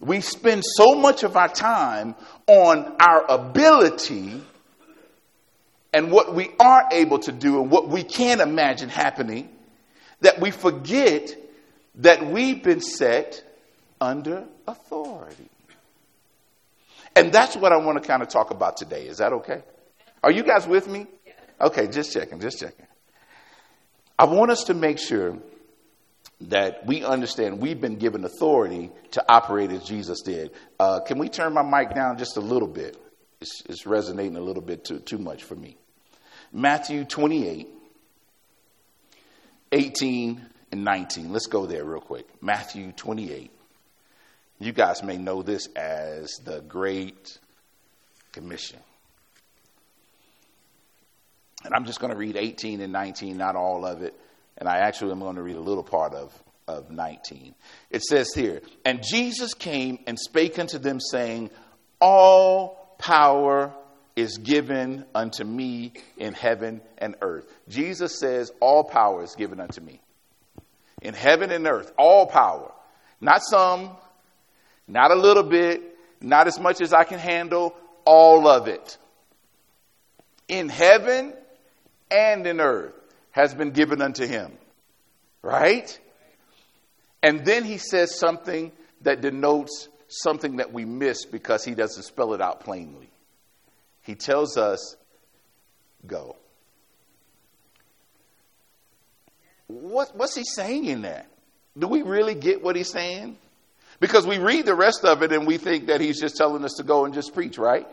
We 0.01 0.21
spend 0.21 0.65
so 0.65 0.95
much 0.95 1.25
of 1.25 1.37
our 1.37 1.49
time 1.49 2.15
on 2.47 2.97
our 3.01 3.25
ability 3.29 4.41
and 5.93 6.13
what 6.13 6.35
we 6.35 6.51
are 6.61 6.89
able 6.93 7.19
to 7.21 7.33
do 7.33 7.61
and 7.61 7.71
what 7.71 7.89
we 7.89 8.05
can 8.05 8.41
imagine 8.41 8.89
happening 8.89 9.49
that 10.21 10.41
we 10.41 10.51
forget 10.51 11.37
that 11.97 12.27
we've 12.27 12.63
been 12.63 12.81
set 12.81 13.43
under 14.01 14.45
authority. 14.67 15.49
And 17.17 17.33
that's 17.33 17.57
what 17.57 17.73
I 17.73 17.79
want 17.79 18.01
to 18.01 18.07
kind 18.07 18.23
of 18.23 18.29
talk 18.29 18.51
about 18.53 18.77
today. 18.77 19.07
Is 19.07 19.19
that 19.19 19.33
okay? 19.33 19.63
Are 20.23 20.31
you 20.31 20.45
guys 20.45 20.67
with 20.67 20.89
me? 20.89 21.07
Okay, 21.61 21.89
just 21.89 22.13
checking, 22.13 22.41
just 22.41 22.61
checking. 22.61 22.87
I 24.19 24.25
want 24.25 24.51
us 24.51 24.65
to 24.65 24.75
make 24.75 24.99
sure 24.99 25.39
that 26.43 26.87
we 26.87 27.05
understand 27.05 27.61
we've 27.61 27.81
been 27.81 27.97
given 27.97 28.25
authority 28.25 28.91
to 29.13 29.25
operate 29.29 29.71
as 29.73 29.83
Jesus 29.85 30.23
did. 30.23 30.53
Uh, 30.79 31.01
can 31.01 31.19
we 31.19 31.29
turn 31.29 31.53
my 31.53 31.63
mic 31.63 31.95
down 31.95 32.19
just 32.19 32.37
a 32.37 32.41
little 32.41 32.69
bit? 32.69 32.97
It's, 33.41 33.63
it's 33.69 33.87
resonating 33.87 34.37
a 34.37 34.41
little 34.41 34.63
bit 34.63 34.85
too, 34.85 35.01
too 35.01 35.19
much 35.19 35.45
for 35.45 35.55
me. 35.55 35.77
Matthew 36.53 37.05
28, 37.05 37.69
18 39.73 40.47
and 40.73 40.85
19. 40.85 41.33
Let's 41.33 41.47
go 41.47 41.67
there 41.67 41.85
real 41.85 42.01
quick. 42.01 42.27
Matthew 42.43 42.93
28. 42.93 43.51
You 44.61 44.73
guys 44.73 45.03
may 45.03 45.19
know 45.19 45.43
this 45.43 45.69
as 45.77 46.31
the 46.45 46.61
Great 46.63 47.39
Commission. 48.33 48.81
And 51.65 51.75
I'm 51.75 51.85
just 51.85 52.01
going 52.01 52.13
to 52.13 52.19
read 52.19 52.37
18 52.37 52.81
and 52.81 52.93
19, 52.93 53.37
not 53.37 53.57
all 53.57 53.85
of 53.85 54.03
it. 54.03 54.15
And 54.57 54.69
I 54.69 54.79
actually 54.79 55.13
am 55.13 55.21
going 55.21 55.37
to 55.37 55.43
read 55.43 55.57
a 55.57 55.61
little 55.61 55.83
part 55.83 56.15
of, 56.15 56.33
of 56.67 56.91
19. 56.91 57.55
It 57.91 58.03
says 58.03 58.33
here, 58.35 58.63
And 58.85 59.03
Jesus 59.03 59.55
came 59.55 59.99
and 60.07 60.19
spake 60.19 60.59
unto 60.59 60.79
them, 60.79 61.01
saying, 61.01 61.51
All 62.01 62.95
power 62.99 63.73
is 64.17 64.39
given 64.39 65.05
unto 65.15 65.45
me 65.45 65.93
in 66.17 66.35
heaven 66.35 66.81
and 66.99 67.17
earth. 67.23 67.47
Jesus 67.69 68.19
says, 68.19 68.51
All 68.61 68.85
power 68.85 69.23
is 69.23 69.35
given 69.35 69.61
unto 69.61 69.81
me. 69.81 70.01
In 71.03 71.15
heaven 71.15 71.51
and 71.53 71.67
earth, 71.67 71.93
all 71.97 72.27
power. 72.27 72.73
Not 73.21 73.43
some, 73.43 73.91
not 74.87 75.11
a 75.11 75.15
little 75.15 75.45
bit, 75.45 75.97
not 76.21 76.47
as 76.47 76.59
much 76.59 76.81
as 76.81 76.93
I 76.93 77.05
can 77.05 77.19
handle, 77.19 77.77
all 78.05 78.49
of 78.49 78.69
it. 78.69 78.97
In 80.49 80.69
heaven 80.69 81.35
and 82.11 82.47
in 82.47 82.61
earth 82.61 82.95
has 83.31 83.55
been 83.55 83.71
given 83.71 84.03
unto 84.03 84.27
him. 84.27 84.53
Right? 85.43 85.99
And 87.23 87.45
then 87.45 87.65
he 87.65 87.79
says 87.79 88.19
something 88.19 88.73
that 89.03 89.21
denotes 89.21 89.89
something 90.09 90.57
that 90.57 90.73
we 90.73 90.85
miss 90.85 91.25
because 91.25 91.65
he 91.65 91.75
doesn't 91.75 92.03
spell 92.03 92.35
it 92.35 92.41
out 92.41 92.61
plainly. 92.61 93.11
He 94.03 94.15
tells 94.15 94.57
us, 94.57 94.97
go. 96.07 96.37
What, 99.67 100.17
what's 100.17 100.35
he 100.35 100.45
saying 100.45 100.87
in 100.87 101.03
that? 101.03 101.29
Do 101.79 101.87
we 101.87 102.03
really 102.03 102.35
get 102.35 102.63
what 102.63 102.75
he's 102.75 102.91
saying? 102.91 103.37
Because 104.01 104.27
we 104.27 104.39
read 104.39 104.65
the 104.65 104.75
rest 104.75 105.05
of 105.05 105.23
it 105.23 105.33
and 105.33 105.47
we 105.47 105.59
think 105.59 105.89
that 105.89 106.01
he's 106.01 106.21
just 106.21 106.37
telling 106.37 106.65
us 106.65 106.75
to 106.75 106.83
go 106.83 107.05
and 107.05 107.13
just 107.13 107.35
preach, 107.35 107.59
right? 107.59 107.87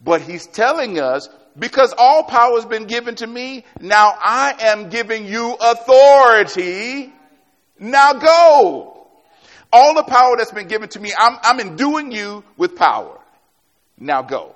But 0.00 0.20
he's 0.20 0.46
telling 0.46 1.00
us, 1.00 1.28
because 1.58 1.94
all 1.96 2.24
power 2.24 2.56
has 2.56 2.66
been 2.66 2.84
given 2.84 3.14
to 3.16 3.26
me, 3.26 3.64
now 3.80 4.12
I 4.18 4.54
am 4.60 4.88
giving 4.88 5.26
you 5.26 5.56
authority. 5.60 7.12
Now 7.78 8.14
go. 8.14 9.06
All 9.72 9.94
the 9.94 10.04
power 10.04 10.36
that's 10.36 10.52
been 10.52 10.68
given 10.68 10.88
to 10.90 11.00
me, 11.00 11.12
I'm, 11.16 11.38
I'm 11.42 11.60
enduing 11.60 12.12
you 12.12 12.44
with 12.56 12.76
power. 12.76 13.20
Now 13.98 14.22
go. 14.22 14.54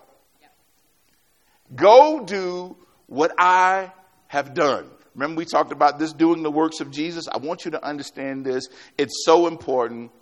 Go 1.75 2.25
do 2.25 2.77
what 3.07 3.33
I 3.39 3.93
have 4.29 4.55
done. 4.55 4.89
Remember, 5.15 5.39
we 5.39 5.45
talked 5.45 5.73
about 5.73 5.99
this 5.99 6.13
doing 6.13 6.43
the 6.43 6.51
works 6.51 6.81
of 6.81 6.91
Jesus? 6.91 7.27
I 7.29 7.39
want 7.39 7.65
you 7.65 7.73
to 7.73 7.85
understand 7.85 8.45
this. 8.45 8.69
It's 8.97 9.25
so 9.25 9.49
important 9.49 10.13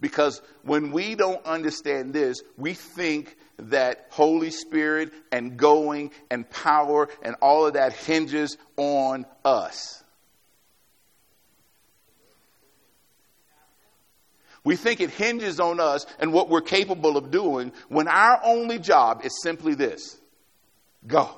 because 0.00 0.40
when 0.62 0.92
we 0.92 1.14
don't 1.14 1.44
understand 1.44 2.12
this, 2.12 2.42
we 2.56 2.74
think 2.74 3.36
that 3.58 4.06
Holy 4.10 4.50
Spirit 4.50 5.12
and 5.32 5.56
going 5.56 6.10
and 6.30 6.48
power 6.48 7.08
and 7.22 7.36
all 7.40 7.66
of 7.66 7.74
that 7.74 7.92
hinges 7.92 8.56
on 8.76 9.26
us. 9.44 10.02
We 14.66 14.74
think 14.74 15.00
it 15.00 15.10
hinges 15.10 15.60
on 15.60 15.78
us 15.78 16.06
and 16.18 16.32
what 16.32 16.48
we're 16.48 16.60
capable 16.60 17.16
of 17.16 17.30
doing 17.30 17.72
when 17.88 18.08
our 18.08 18.40
only 18.44 18.80
job 18.80 19.20
is 19.24 19.40
simply 19.40 19.74
this 19.74 20.18
go. 21.06 21.30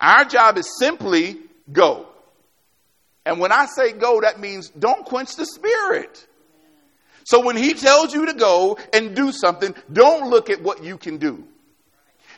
Our 0.00 0.24
job 0.24 0.56
is 0.56 0.78
simply 0.78 1.36
go. 1.70 2.06
And 3.24 3.38
when 3.38 3.52
I 3.52 3.66
say 3.66 3.92
go, 3.92 4.22
that 4.22 4.40
means 4.40 4.70
don't 4.70 5.04
quench 5.04 5.36
the 5.36 5.44
spirit. 5.46 6.26
So 7.24 7.44
when 7.44 7.56
he 7.56 7.74
tells 7.74 8.14
you 8.14 8.26
to 8.26 8.34
go 8.34 8.78
and 8.92 9.14
do 9.14 9.32
something, 9.32 9.74
don't 9.92 10.30
look 10.30 10.50
at 10.50 10.62
what 10.62 10.82
you 10.82 10.98
can 10.98 11.18
do. 11.18 11.44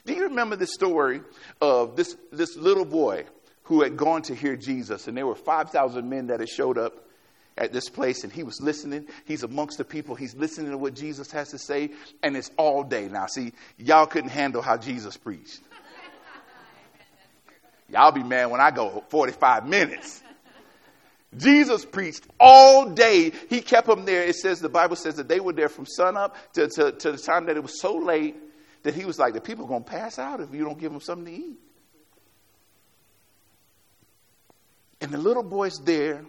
Do 0.04 0.12
you 0.12 0.24
remember 0.24 0.56
the 0.56 0.66
story 0.66 1.22
of 1.60 1.96
this, 1.96 2.16
this 2.30 2.56
little 2.56 2.84
boy 2.84 3.24
who 3.64 3.82
had 3.82 3.96
gone 3.96 4.22
to 4.22 4.34
hear 4.34 4.56
Jesus? 4.56 5.08
And 5.08 5.16
there 5.16 5.26
were 5.26 5.34
5,000 5.34 6.08
men 6.08 6.26
that 6.26 6.40
had 6.40 6.48
showed 6.48 6.76
up 6.76 7.06
at 7.56 7.72
this 7.72 7.88
place 7.88 8.24
and 8.24 8.32
he 8.32 8.42
was 8.42 8.60
listening. 8.60 9.06
He's 9.24 9.44
amongst 9.44 9.78
the 9.78 9.84
people. 9.84 10.14
He's 10.14 10.34
listening 10.34 10.72
to 10.72 10.78
what 10.78 10.94
Jesus 10.94 11.30
has 11.30 11.50
to 11.50 11.58
say. 11.58 11.92
And 12.22 12.36
it's 12.36 12.50
all 12.58 12.82
day. 12.82 13.08
Now, 13.08 13.26
see, 13.26 13.52
y'all 13.78 14.06
couldn't 14.06 14.30
handle 14.30 14.60
how 14.60 14.76
Jesus 14.76 15.16
preached. 15.16 15.60
Y'all 17.88 18.12
be 18.12 18.22
mad 18.22 18.46
when 18.46 18.60
I 18.60 18.70
go 18.70 19.04
45 19.08 19.68
minutes. 19.68 20.23
Jesus 21.36 21.84
preached 21.84 22.26
all 22.38 22.90
day. 22.90 23.32
He 23.48 23.60
kept 23.60 23.86
them 23.86 24.04
there. 24.04 24.22
It 24.22 24.36
says, 24.36 24.60
the 24.60 24.68
Bible 24.68 24.96
says 24.96 25.16
that 25.16 25.28
they 25.28 25.40
were 25.40 25.52
there 25.52 25.68
from 25.68 25.86
sunup 25.86 26.36
to, 26.54 26.68
to, 26.68 26.92
to 26.92 27.12
the 27.12 27.18
time 27.18 27.46
that 27.46 27.56
it 27.56 27.62
was 27.62 27.80
so 27.80 27.96
late 27.96 28.36
that 28.82 28.94
he 28.94 29.04
was 29.04 29.18
like, 29.18 29.34
the 29.34 29.40
people 29.40 29.64
are 29.64 29.68
going 29.68 29.84
to 29.84 29.90
pass 29.90 30.18
out 30.18 30.40
if 30.40 30.54
you 30.54 30.64
don't 30.64 30.78
give 30.78 30.92
them 30.92 31.00
something 31.00 31.26
to 31.26 31.32
eat. 31.32 31.58
And 35.00 35.10
the 35.10 35.18
little 35.18 35.42
boy's 35.42 35.78
there. 35.84 36.24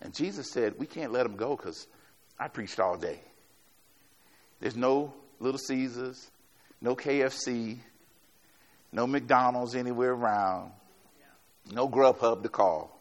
And 0.00 0.14
Jesus 0.14 0.50
said, 0.50 0.74
we 0.78 0.86
can't 0.86 1.12
let 1.12 1.26
him 1.26 1.36
go 1.36 1.56
because 1.56 1.86
I 2.38 2.48
preached 2.48 2.78
all 2.78 2.96
day. 2.96 3.20
There's 4.60 4.76
no 4.76 5.14
Little 5.40 5.58
Caesars, 5.58 6.30
no 6.80 6.96
KFC, 6.96 7.78
no 8.92 9.06
McDonald's 9.06 9.74
anywhere 9.74 10.12
around, 10.12 10.72
no 11.72 11.88
Grubhub 11.88 12.42
to 12.42 12.48
call 12.48 12.97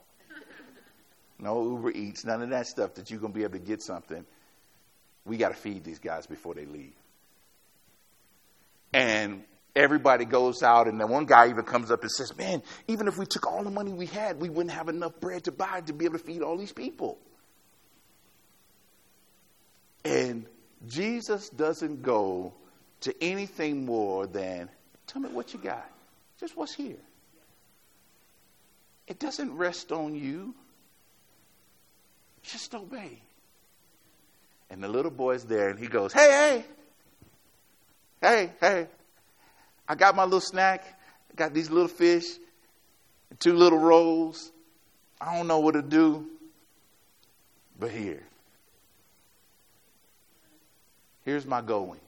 no 1.39 1.63
Uber 1.63 1.91
Eats, 1.91 2.25
none 2.25 2.41
of 2.41 2.49
that 2.49 2.67
stuff 2.67 2.95
that 2.95 3.09
you're 3.09 3.19
going 3.19 3.33
to 3.33 3.37
be 3.37 3.43
able 3.43 3.59
to 3.59 3.65
get 3.65 3.81
something. 3.81 4.25
We 5.25 5.37
got 5.37 5.49
to 5.49 5.55
feed 5.55 5.83
these 5.83 5.99
guys 5.99 6.25
before 6.25 6.53
they 6.53 6.65
leave. 6.65 6.93
And 8.93 9.43
everybody 9.75 10.25
goes 10.25 10.63
out, 10.63 10.87
and 10.87 10.99
then 10.99 11.09
one 11.09 11.25
guy 11.25 11.49
even 11.49 11.63
comes 11.63 11.91
up 11.91 12.01
and 12.01 12.11
says, 12.11 12.35
Man, 12.37 12.63
even 12.87 13.07
if 13.07 13.17
we 13.17 13.25
took 13.25 13.45
all 13.45 13.63
the 13.63 13.69
money 13.69 13.91
we 13.91 14.07
had, 14.07 14.39
we 14.39 14.49
wouldn't 14.49 14.71
have 14.71 14.89
enough 14.89 15.19
bread 15.19 15.43
to 15.43 15.51
buy 15.51 15.81
to 15.81 15.93
be 15.93 16.05
able 16.05 16.17
to 16.17 16.23
feed 16.23 16.41
all 16.41 16.57
these 16.57 16.71
people. 16.71 17.19
And 20.03 20.45
Jesus 20.87 21.49
doesn't 21.49 22.01
go 22.01 22.53
to 23.01 23.13
anything 23.23 23.85
more 23.85 24.25
than, 24.25 24.69
Tell 25.05 25.21
me 25.21 25.29
what 25.29 25.53
you 25.53 25.59
got. 25.59 25.89
Just 26.39 26.57
what's 26.57 26.73
here. 26.73 26.97
It 29.07 29.19
doesn't 29.19 29.55
rest 29.55 29.91
on 29.91 30.15
you. 30.15 30.53
Just 32.47 32.73
obey. 32.73 33.21
And 34.69 34.83
the 34.83 34.87
little 34.87 35.11
boy's 35.11 35.43
there 35.43 35.69
and 35.69 35.77
he 35.77 35.87
goes, 35.87 36.13
Hey, 36.13 36.63
hey, 38.21 38.21
hey, 38.21 38.51
hey, 38.59 38.87
I 39.87 39.95
got 39.95 40.15
my 40.15 40.23
little 40.23 40.41
snack. 40.41 40.83
I 41.31 41.35
got 41.35 41.53
these 41.53 41.69
little 41.69 41.89
fish, 41.89 42.25
two 43.39 43.53
little 43.53 43.79
rolls. 43.79 44.51
I 45.19 45.35
don't 45.35 45.47
know 45.47 45.59
what 45.59 45.73
to 45.73 45.81
do, 45.81 46.25
but 47.77 47.91
here. 47.91 48.23
Here's 51.25 51.45
my 51.45 51.61
going. 51.61 51.99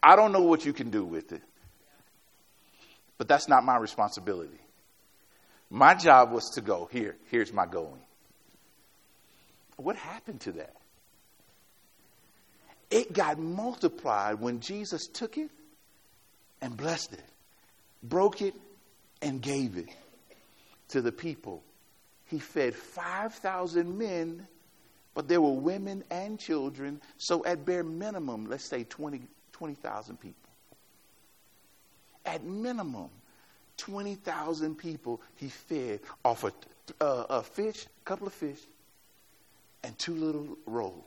I 0.00 0.14
don't 0.16 0.32
know 0.32 0.42
what 0.42 0.64
you 0.64 0.72
can 0.72 0.90
do 0.90 1.04
with 1.04 1.32
it, 1.32 1.42
but 3.18 3.26
that's 3.26 3.48
not 3.48 3.64
my 3.64 3.76
responsibility. 3.78 4.60
My 5.70 5.94
job 5.94 6.30
was 6.30 6.50
to 6.54 6.60
go, 6.60 6.88
here, 6.92 7.16
here's 7.30 7.52
my 7.52 7.66
going. 7.66 8.00
What 9.76 9.96
happened 9.96 10.40
to 10.42 10.52
that? 10.52 10.76
It 12.90 13.12
got 13.12 13.38
multiplied 13.38 14.40
when 14.40 14.60
Jesus 14.60 15.06
took 15.06 15.36
it 15.36 15.50
and 16.60 16.76
blessed 16.76 17.14
it, 17.14 17.24
broke 18.02 18.40
it 18.40 18.54
and 19.20 19.40
gave 19.40 19.76
it 19.76 19.88
to 20.88 21.00
the 21.00 21.10
people 21.10 21.62
he 22.26 22.38
fed 22.38 22.74
5,000 22.74 23.96
men, 23.96 24.46
but 25.14 25.28
there 25.28 25.40
were 25.40 25.52
women 25.52 26.02
and 26.10 26.38
children. 26.38 27.00
So, 27.18 27.44
at 27.44 27.64
bare 27.64 27.84
minimum, 27.84 28.46
let's 28.46 28.64
say 28.64 28.84
20,000 28.84 29.28
20, 29.52 29.76
people. 30.16 30.50
At 32.24 32.42
minimum, 32.42 33.10
20,000 33.76 34.76
people 34.76 35.20
he 35.36 35.48
fed 35.48 36.00
off 36.24 36.44
a, 36.44 36.52
uh, 37.00 37.26
a 37.30 37.42
fish, 37.42 37.84
a 37.84 38.04
couple 38.04 38.26
of 38.26 38.32
fish, 38.32 38.58
and 39.84 39.96
two 39.98 40.14
little 40.14 40.56
rolls. 40.66 41.04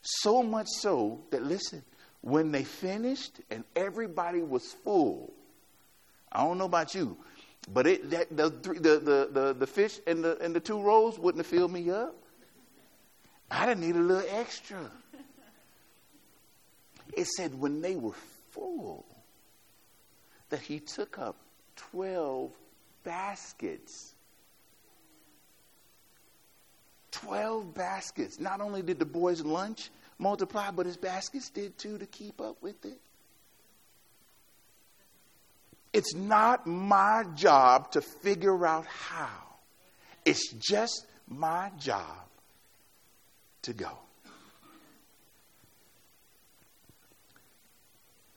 So 0.00 0.42
much 0.42 0.68
so 0.68 1.20
that, 1.30 1.42
listen, 1.42 1.82
when 2.22 2.50
they 2.50 2.64
finished 2.64 3.40
and 3.50 3.62
everybody 3.76 4.40
was 4.40 4.72
full, 4.84 5.32
I 6.32 6.42
don't 6.44 6.58
know 6.58 6.64
about 6.64 6.94
you, 6.94 7.16
but 7.72 7.86
it, 7.86 8.10
that, 8.10 8.34
the, 8.34 8.48
the, 8.48 9.28
the, 9.32 9.56
the, 9.58 9.66
fish 9.66 10.00
and 10.06 10.24
the, 10.24 10.38
and 10.38 10.54
the 10.54 10.60
two 10.60 10.80
rolls 10.80 11.18
wouldn't 11.18 11.44
have 11.44 11.46
filled 11.46 11.72
me 11.72 11.90
up. 11.90 12.14
I'd 13.50 13.68
have 13.68 13.78
needed 13.78 13.96
a 13.96 14.04
little 14.04 14.30
extra. 14.30 14.78
It 17.14 17.26
said 17.26 17.58
when 17.58 17.80
they 17.80 17.96
were 17.96 18.14
full, 18.50 19.04
that 20.50 20.60
he 20.60 20.80
took 20.80 21.18
up 21.18 21.36
12 21.76 22.50
baskets. 23.04 24.14
12 27.12 27.74
baskets. 27.74 28.38
Not 28.38 28.60
only 28.60 28.82
did 28.82 28.98
the 28.98 29.04
boys' 29.04 29.42
lunch 29.42 29.90
multiply, 30.18 30.70
but 30.70 30.86
his 30.86 30.96
baskets 30.96 31.50
did 31.50 31.78
too 31.78 31.98
to 31.98 32.06
keep 32.06 32.40
up 32.40 32.62
with 32.62 32.84
it. 32.84 32.98
It's 35.92 36.14
not 36.14 36.66
my 36.66 37.24
job 37.34 37.92
to 37.92 38.00
figure 38.00 38.66
out 38.66 38.86
how. 38.86 39.30
It's 40.24 40.52
just 40.52 41.06
my 41.26 41.70
job 41.78 42.04
to 43.62 43.72
go. 43.72 43.90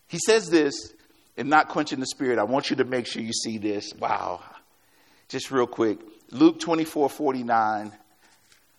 He 0.07 0.19
says 0.25 0.49
this 0.49 0.93
and 1.37 1.49
not 1.49 1.69
quenching 1.69 1.99
the 1.99 2.05
spirit. 2.05 2.37
I 2.37 2.43
want 2.43 2.69
you 2.69 2.75
to 2.77 2.83
make 2.83 3.07
sure 3.07 3.21
you 3.21 3.33
see 3.33 3.57
this. 3.57 3.93
Wow. 3.97 4.41
Just 5.29 5.51
real 5.51 5.67
quick. 5.67 5.99
Luke 6.31 6.59
24 6.59 7.09
49. 7.09 7.91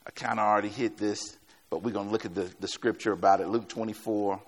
I 0.06 0.10
kind 0.10 0.38
of 0.40 0.46
already 0.46 0.68
hit 0.68 0.96
this, 0.96 1.36
but 1.70 1.82
we're 1.82 1.92
going 1.92 2.06
to 2.06 2.12
look 2.12 2.24
at 2.24 2.34
the, 2.34 2.50
the 2.60 2.68
scripture 2.68 3.12
about 3.12 3.40
it. 3.40 3.48
Luke 3.48 3.68
24 3.68 4.40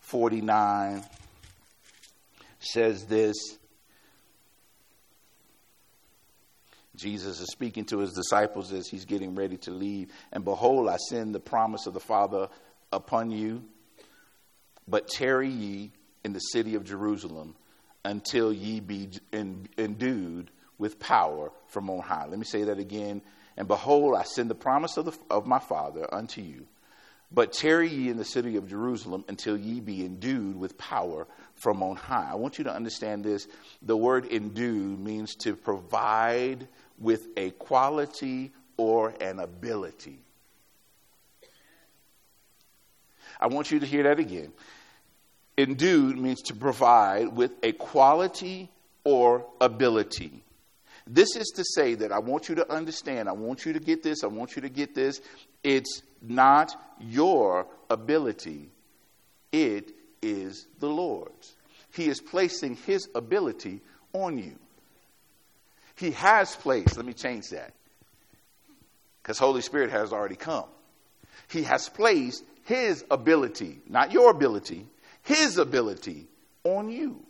49 0.00 1.04
says 2.60 3.04
this. 3.06 3.34
Jesus 6.96 7.40
is 7.40 7.52
speaking 7.52 7.84
to 7.86 7.98
his 7.98 8.12
disciples 8.12 8.72
as 8.72 8.88
he's 8.88 9.04
getting 9.04 9.34
ready 9.36 9.56
to 9.58 9.70
leave. 9.70 10.10
And 10.32 10.44
behold, 10.44 10.88
I 10.88 10.96
send 10.96 11.34
the 11.34 11.40
promise 11.40 11.86
of 11.86 11.94
the 11.94 12.00
Father 12.00 12.48
upon 12.92 13.30
you, 13.30 13.62
but 14.88 15.06
tarry 15.06 15.48
ye 15.48 15.92
in 16.24 16.32
the 16.32 16.40
city 16.40 16.74
of 16.74 16.84
Jerusalem 16.84 17.54
until 18.04 18.52
ye 18.52 18.80
be 18.80 19.10
endued 19.32 20.50
with 20.78 20.98
power 20.98 21.52
from 21.68 21.90
on 21.90 22.00
high. 22.00 22.26
Let 22.26 22.38
me 22.38 22.44
say 22.44 22.64
that 22.64 22.78
again. 22.78 23.22
And 23.58 23.66
behold, 23.66 24.14
I 24.14 24.22
send 24.22 24.48
the 24.48 24.54
promise 24.54 24.96
of, 24.96 25.06
the, 25.06 25.18
of 25.28 25.44
my 25.44 25.58
Father 25.58 26.06
unto 26.14 26.40
you. 26.40 26.68
But 27.32 27.52
tarry 27.52 27.88
ye 27.88 28.08
in 28.08 28.16
the 28.16 28.24
city 28.24 28.56
of 28.56 28.68
Jerusalem 28.68 29.24
until 29.26 29.56
ye 29.56 29.80
be 29.80 30.04
endued 30.04 30.56
with 30.56 30.78
power 30.78 31.26
from 31.56 31.82
on 31.82 31.96
high. 31.96 32.28
I 32.30 32.36
want 32.36 32.56
you 32.58 32.64
to 32.64 32.72
understand 32.72 33.24
this. 33.24 33.48
The 33.82 33.96
word 33.96 34.26
endued 34.26 35.00
means 35.00 35.34
to 35.40 35.56
provide 35.56 36.68
with 37.00 37.26
a 37.36 37.50
quality 37.50 38.52
or 38.76 39.12
an 39.20 39.40
ability. 39.40 40.20
I 43.40 43.48
want 43.48 43.72
you 43.72 43.80
to 43.80 43.86
hear 43.86 44.04
that 44.04 44.20
again. 44.20 44.52
Endued 45.58 46.16
means 46.16 46.42
to 46.42 46.54
provide 46.54 47.36
with 47.36 47.50
a 47.64 47.72
quality 47.72 48.70
or 49.02 49.44
ability. 49.60 50.44
This 51.10 51.36
is 51.36 51.48
to 51.56 51.64
say 51.64 51.94
that 51.94 52.12
I 52.12 52.18
want 52.18 52.50
you 52.50 52.54
to 52.56 52.70
understand, 52.70 53.28
I 53.28 53.32
want 53.32 53.64
you 53.64 53.72
to 53.72 53.80
get 53.80 54.02
this, 54.02 54.22
I 54.22 54.26
want 54.26 54.56
you 54.56 54.62
to 54.62 54.68
get 54.68 54.94
this. 54.94 55.22
It's 55.64 56.02
not 56.20 56.76
your 57.00 57.66
ability, 57.88 58.68
it 59.50 59.92
is 60.20 60.66
the 60.80 60.88
Lord's. 60.88 61.54
He 61.94 62.08
is 62.08 62.20
placing 62.20 62.76
His 62.76 63.08
ability 63.14 63.80
on 64.12 64.36
you. 64.36 64.56
He 65.94 66.10
has 66.12 66.54
placed, 66.54 66.96
let 66.96 67.06
me 67.06 67.14
change 67.14 67.48
that, 67.50 67.72
because 69.22 69.38
Holy 69.38 69.62
Spirit 69.62 69.90
has 69.90 70.12
already 70.12 70.36
come. 70.36 70.66
He 71.48 71.62
has 71.62 71.88
placed 71.88 72.44
His 72.64 73.02
ability, 73.10 73.80
not 73.88 74.12
your 74.12 74.30
ability, 74.30 74.86
His 75.22 75.56
ability 75.56 76.26
on 76.64 76.90
you. 76.90 77.24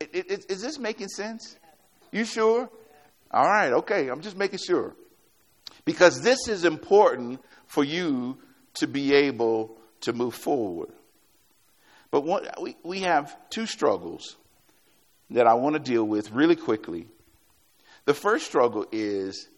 It, 0.00 0.10
it, 0.30 0.50
is 0.50 0.60
this 0.60 0.78
making 0.78 1.08
sense? 1.08 1.56
You 2.12 2.24
sure? 2.24 2.70
All 3.30 3.48
right, 3.48 3.72
okay. 3.72 4.08
I'm 4.08 4.20
just 4.20 4.36
making 4.36 4.60
sure. 4.64 4.94
Because 5.84 6.20
this 6.20 6.46
is 6.48 6.64
important 6.64 7.40
for 7.66 7.82
you 7.82 8.38
to 8.74 8.86
be 8.86 9.14
able 9.14 9.76
to 10.02 10.12
move 10.12 10.34
forward. 10.34 10.90
But 12.10 12.24
what, 12.24 12.60
we, 12.60 12.76
we 12.82 13.00
have 13.00 13.36
two 13.48 13.66
struggles 13.66 14.36
that 15.30 15.46
I 15.46 15.54
want 15.54 15.74
to 15.74 15.80
deal 15.80 16.04
with 16.04 16.30
really 16.30 16.56
quickly. 16.56 17.06
The 18.04 18.14
first 18.14 18.46
struggle 18.46 18.86
is 18.92 19.48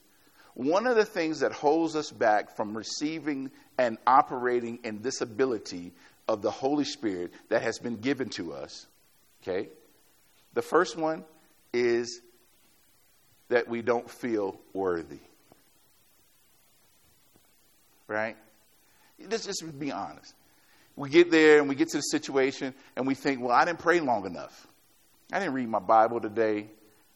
one 0.55 0.87
of 0.87 0.95
the 0.95 1.05
things 1.05 1.41
that 1.41 1.53
holds 1.53 1.97
us 1.97 2.11
back 2.11 2.57
from 2.57 2.77
receiving 2.77 3.51
and 3.77 3.99
operating 4.07 4.79
in 4.85 5.03
this 5.03 5.21
ability 5.21 5.93
of 6.29 6.43
the 6.43 6.51
Holy 6.51 6.85
Spirit 6.85 7.33
that 7.49 7.63
has 7.63 7.79
been 7.79 7.97
given 7.97 8.29
to 8.31 8.53
us. 8.53 8.87
Okay? 9.43 9.69
The 10.55 10.63
first 10.63 10.97
one 10.97 11.25
is 11.73 12.21
that 13.55 13.69
we 13.69 13.83
don't 13.83 14.11
feel 14.11 14.59
worthy. 14.73 15.21
Right? 18.09 18.37
Let's 19.31 19.47
just 19.47 19.79
be 19.79 19.93
honest. 19.93 20.35
We 20.97 21.09
get 21.09 21.31
there 21.31 21.61
and 21.61 21.69
we 21.69 21.77
get 21.77 21.91
to 21.91 21.99
the 21.99 22.03
situation 22.03 22.75
and 22.97 23.07
we 23.07 23.15
think, 23.15 23.41
well, 23.41 23.53
I 23.53 23.65
didn't 23.65 23.79
pray 23.79 24.01
long 24.01 24.27
enough. 24.27 24.67
I 25.33 25.39
didn't 25.39 25.55
read 25.55 25.69
my 25.69 25.79
Bible 25.79 26.21
today. 26.21 26.67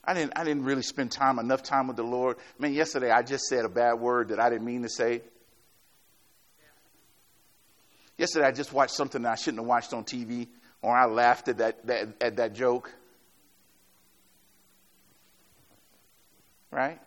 I 0.05 0.15
didn't, 0.15 0.33
I 0.37 0.45
didn't 0.45 0.63
really 0.63 0.83
spend 0.83 1.11
time, 1.11 1.41
enough 1.41 1.65
time 1.65 1.89
with 1.89 1.97
the 1.97 2.05
Lord. 2.05 2.37
Man, 2.57 2.73
yesterday 2.73 3.11
I 3.11 3.23
just 3.23 3.47
said 3.47 3.65
a 3.65 3.69
bad 3.69 3.95
word 3.95 4.29
that 4.29 4.39
I 4.39 4.49
didn't 4.49 4.65
mean 4.65 4.83
to 4.83 4.89
say. 4.89 5.23
Yesterday 8.17 8.47
I 8.47 8.53
just 8.53 8.73
watched 8.73 8.95
something 8.95 9.27
I 9.27 9.35
shouldn't 9.35 9.59
have 9.59 9.67
watched 9.67 9.93
on 9.93 10.05
TV, 10.05 10.47
or 10.83 10.97
I 10.97 11.07
laughed 11.07 11.49
at 11.49 11.59
that, 11.59 11.85
that, 11.89 12.09
at 12.21 12.37
that 12.37 12.55
joke. 12.55 12.93
Right? 16.71 17.01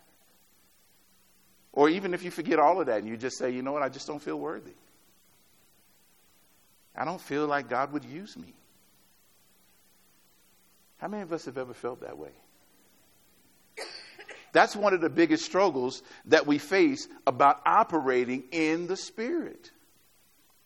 Or 1.72 1.88
even 1.88 2.14
if 2.14 2.22
you 2.22 2.30
forget 2.30 2.58
all 2.58 2.80
of 2.80 2.86
that 2.86 2.98
and 2.98 3.08
you 3.08 3.16
just 3.16 3.38
say, 3.38 3.50
you 3.50 3.62
know 3.62 3.72
what, 3.72 3.82
I 3.82 3.88
just 3.88 4.06
don't 4.06 4.22
feel 4.22 4.38
worthy. 4.38 4.74
I 6.94 7.04
don't 7.04 7.20
feel 7.20 7.46
like 7.46 7.68
God 7.68 7.92
would 7.92 8.04
use 8.04 8.36
me. 8.36 8.52
How 10.98 11.08
many 11.08 11.22
of 11.22 11.32
us 11.32 11.46
have 11.46 11.58
ever 11.58 11.72
felt 11.72 12.02
that 12.02 12.18
way? 12.18 12.30
That's 14.52 14.76
one 14.76 14.92
of 14.92 15.00
the 15.00 15.08
biggest 15.08 15.44
struggles 15.44 16.02
that 16.26 16.46
we 16.46 16.58
face 16.58 17.08
about 17.26 17.62
operating 17.64 18.44
in 18.52 18.86
the 18.86 18.96
Spirit. 18.96 19.70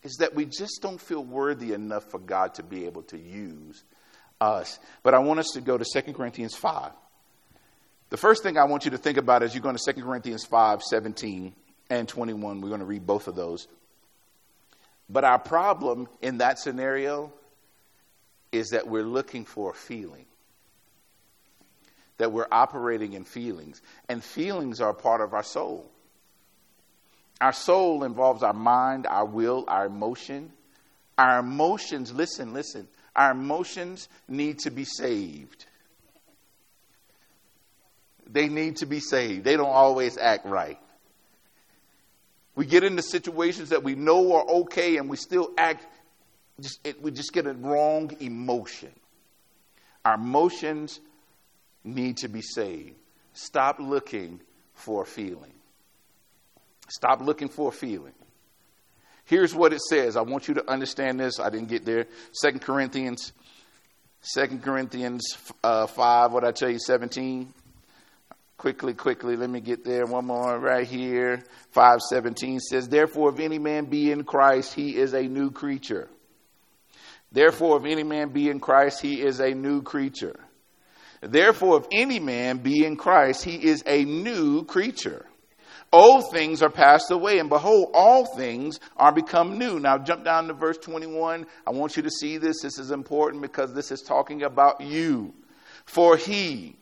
Is 0.03 0.17
that 0.17 0.35
we 0.35 0.45
just 0.45 0.81
don't 0.83 1.01
feel 1.01 1.25
worthy 1.25 1.73
enough 1.73 2.05
for 2.11 2.19
God 2.19 2.55
to 2.55 2.63
be 2.63 2.87
able 2.87 3.03
to 3.05 3.19
use 3.19 3.83
us. 4.41 4.79
But 5.03 5.15
I 5.15 5.21
want 5.21 5.41
us 5.41 5.51
to 5.55 5.61
go 5.61 5.79
to 5.79 5.85
2 5.85 6.13
Corinthians 6.13 6.55
5. 6.57 6.91
The 8.11 8.17
first 8.17 8.43
thing 8.43 8.57
I 8.57 8.65
want 8.65 8.85
you 8.85 8.93
to 8.93 8.99
think 8.99 9.19
about 9.19 9.43
is 9.43 9.55
you're 9.55 9.63
going 9.63 9.77
to 9.77 9.93
2 9.93 10.03
Corinthians 10.03 10.45
5 10.45 10.83
17 10.83 11.55
and 11.91 12.09
21. 12.09 12.61
We're 12.61 12.69
going 12.69 12.81
to 12.81 12.87
read 12.87 13.07
both 13.07 13.29
of 13.29 13.35
those. 13.35 13.67
But 15.09 15.25
our 15.25 15.39
problem 15.39 16.09
in 16.21 16.39
that 16.39 16.59
scenario 16.59 17.33
is 18.53 18.71
that 18.71 18.89
we're 18.89 19.05
looking 19.05 19.45
for 19.45 19.71
a 19.71 19.75
feeling. 19.75 20.25
That 22.19 22.33
we're 22.33 22.49
operating 22.51 23.13
in 23.13 23.25
feelings. 23.25 23.83
And 24.09 24.23
feelings 24.23 24.81
are 24.81 24.95
part 24.95 25.21
of 25.21 25.35
our 25.35 25.43
soul. 25.43 25.91
Our 27.41 27.53
soul 27.53 28.05
involves 28.05 28.43
our 28.43 28.55
mind, 28.55 29.07
our 29.07 29.27
will, 29.27 29.65
our 29.69 29.87
emotion. 29.87 30.53
Our 31.19 31.41
emotions, 31.41 32.13
listen, 32.13 32.53
listen, 32.53 32.89
our 33.15 33.33
emotions 33.33 34.09
need 34.29 34.59
to 34.61 34.71
be 34.71 34.85
saved. 34.85 35.67
They 38.27 38.49
need 38.49 38.77
to 38.77 38.87
be 38.87 39.01
saved. 39.01 39.45
They 39.45 39.57
don't 39.57 39.67
always 39.67 40.19
act 40.19 40.47
right. 40.47 40.79
We 42.55 42.65
get 42.65 42.85
into 42.85 43.03
situations 43.03 43.69
that 43.69 43.83
we 43.83 43.95
know 43.95 44.35
are 44.35 44.47
okay 44.63 44.97
and 44.97 45.09
we 45.09 45.17
still 45.17 45.51
act, 45.59 45.87
just, 46.61 46.81
it, 46.85 47.03
we 47.03 47.11
just 47.11 47.33
get 47.33 47.47
a 47.47 47.53
wrong 47.53 48.11
emotion. 48.19 48.93
Our 50.05 50.15
emotions 50.15 51.01
need 51.85 52.19
to 52.19 52.29
be 52.29 52.41
saved. 52.43 52.97
stop 53.35 53.79
looking 53.79 54.41
for 54.75 55.03
a 55.03 55.07
feeling. 55.07 55.53
Stop 56.89 57.21
looking 57.21 57.49
for 57.49 57.69
a 57.69 57.73
feeling. 57.73 58.13
Here's 59.25 59.55
what 59.55 59.73
it 59.73 59.81
says. 59.81 60.17
I 60.17 60.23
want 60.23 60.49
you 60.49 60.55
to 60.55 60.71
understand 60.71 61.19
this. 61.19 61.41
I 61.41 61.51
didn't 61.51 61.69
get 61.69 61.85
there. 61.85 62.07
Second 62.33 62.61
Corinthians, 62.61 63.33
Second 64.21 64.63
Corinthians 64.63 65.37
uh, 65.65 65.87
5, 65.87 66.33
what 66.33 66.45
I 66.45 66.53
tell 66.53 66.71
you, 66.71 66.79
17. 66.79 67.53
Quickly, 68.67 68.95
quickly, 68.95 69.37
let 69.37 69.49
me 69.49 69.61
get 69.61 69.85
there. 69.85 70.07
One 70.07 70.27
more 70.27 70.59
right 70.59 70.89
here. 70.89 71.41
517 71.71 72.59
says, 72.59 72.89
Therefore, 72.89 73.33
if 73.33 73.39
any 73.39 73.61
man 73.61 73.85
be 73.85 74.11
in 74.11 74.25
Christ, 74.25 74.75
he 74.75 74.97
is 74.97 75.15
a 75.15 75.23
new 75.23 75.53
creature. 75.53 76.09
Therefore, 77.31 77.77
if 77.77 77.85
any 77.85 78.03
man 78.03 78.31
be 78.31 78.51
in 78.51 78.59
Christ, 78.59 79.01
he 79.01 79.23
is 79.23 79.39
a 79.39 79.55
new 79.55 79.83
creature. 79.83 80.41
Therefore, 81.21 81.79
if 81.79 81.87
any 81.93 82.19
man 82.19 82.59
be 82.59 82.85
in 82.85 82.97
Christ, 82.97 83.45
he 83.45 83.55
is 83.55 83.85
a 83.87 84.05
new 84.05 84.65
creature. 84.65 85.27
Old 85.93 86.33
things 86.33 86.61
are 86.61 86.69
passed 86.69 87.13
away, 87.13 87.39
and 87.39 87.49
behold, 87.49 87.93
all 87.95 88.27
things 88.35 88.81
are 88.97 89.13
become 89.13 89.59
new. 89.59 89.79
Now, 89.79 89.97
jump 89.97 90.25
down 90.25 90.49
to 90.49 90.55
verse 90.55 90.79
21. 90.79 91.47
I 91.65 91.71
want 91.71 91.97
you 91.97 92.03
to 92.03 92.11
see 92.11 92.37
this. 92.37 92.63
This 92.63 92.81
is 92.81 92.91
important 92.91 93.43
because 93.43 93.73
this 93.73 93.93
is 93.93 94.03
talking 94.03 94.43
about 94.43 94.81
you. 94.81 95.35
For 95.85 96.17
he 96.17 96.75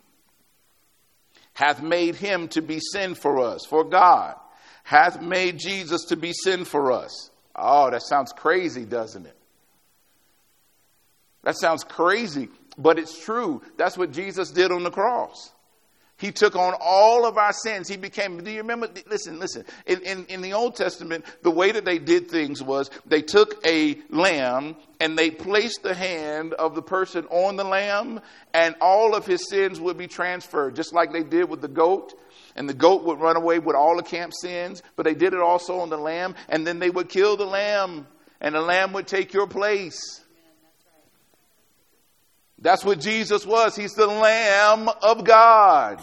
hath 1.55 1.83
made 1.83 2.17
him 2.17 2.49
to 2.49 2.61
be 2.61 2.81
sin 2.81 3.15
for 3.15 3.41
us, 3.41 3.65
for 3.65 3.85
God 3.85 4.35
hath 4.83 5.23
made 5.23 5.59
Jesus 5.59 6.05
to 6.07 6.17
be 6.17 6.33
sin 6.33 6.65
for 6.65 6.93
us. 6.93 7.31
Oh, 7.57 7.91
that 7.91 8.03
sounds 8.03 8.33
crazy, 8.33 8.85
doesn't 8.85 9.25
it? 9.25 9.37
That 11.45 11.57
sounds 11.57 11.85
crazy, 11.85 12.49
but 12.77 12.99
it's 12.99 13.23
true. 13.25 13.63
That's 13.77 13.97
what 13.97 14.13
Jesus 14.13 14.51
did 14.51 14.73
on 14.73 14.83
the 14.83 14.91
cross. 14.91 15.53
He 16.17 16.31
took 16.31 16.55
on 16.55 16.75
all 16.81 17.27
of 17.27 17.39
our 17.39 17.53
sins. 17.53 17.89
He 17.89 17.97
became, 17.97 18.43
do 18.43 18.51
you 18.51 18.59
remember? 18.59 18.89
Listen, 19.09 19.41
listen. 19.41 19.65
In, 19.85 20.01
in, 20.03 20.27
in, 20.27 20.41
the 20.43 20.53
Old 20.53 20.77
Testament, 20.77 21.25
the 21.43 21.51
way 21.51 21.73
that 21.73 21.85
they 21.85 21.99
did 21.99 22.31
things 22.31 22.63
was 22.63 22.89
they 23.05 23.21
took 23.21 23.61
a 23.67 23.99
lamb 24.11 24.77
and 25.01 25.19
they 25.19 25.33
placed 25.33 25.83
the 25.83 25.95
hand 25.95 26.55
of 26.55 26.77
the 26.77 26.83
person 26.83 27.27
on 27.31 27.57
the 27.57 27.65
lamb, 27.65 28.21
and 28.53 28.77
all 28.81 29.17
of 29.17 29.27
his 29.27 29.49
sins 29.49 29.81
would 29.81 29.99
be 29.99 30.07
transferred, 30.07 30.77
just 30.77 30.93
like 30.95 31.13
they 31.13 31.25
did 31.25 31.49
with 31.49 31.61
the 31.61 31.69
goat. 31.69 32.15
And 32.57 32.69
the 32.69 32.75
goat 32.75 33.03
would 33.03 33.19
run 33.19 33.37
away 33.37 33.59
with 33.59 33.75
all 33.75 33.97
the 33.97 34.05
camp 34.05 34.33
sins, 34.41 34.83
but 34.95 35.03
they 35.03 35.15
did 35.15 35.35
it 35.35 35.41
also 35.41 35.81
on 35.81 35.91
the 35.91 35.97
lamb, 35.97 36.37
and 36.49 36.65
then 36.65 36.79
they 36.79 36.91
would 36.91 37.09
kill 37.09 37.37
the 37.37 37.45
lamb, 37.45 38.07
and 38.41 38.55
the 38.55 38.61
lamb 38.61 38.93
would 38.93 39.09
take 39.09 39.35
your 39.35 39.49
place. 39.49 40.24
That's 42.65 42.83
what 42.83 42.99
Jesus 42.99 43.45
was. 43.45 43.77
He's 43.77 43.93
the 43.93 44.07
Lamb 44.07 44.89
of 45.03 45.23
God. 45.23 46.03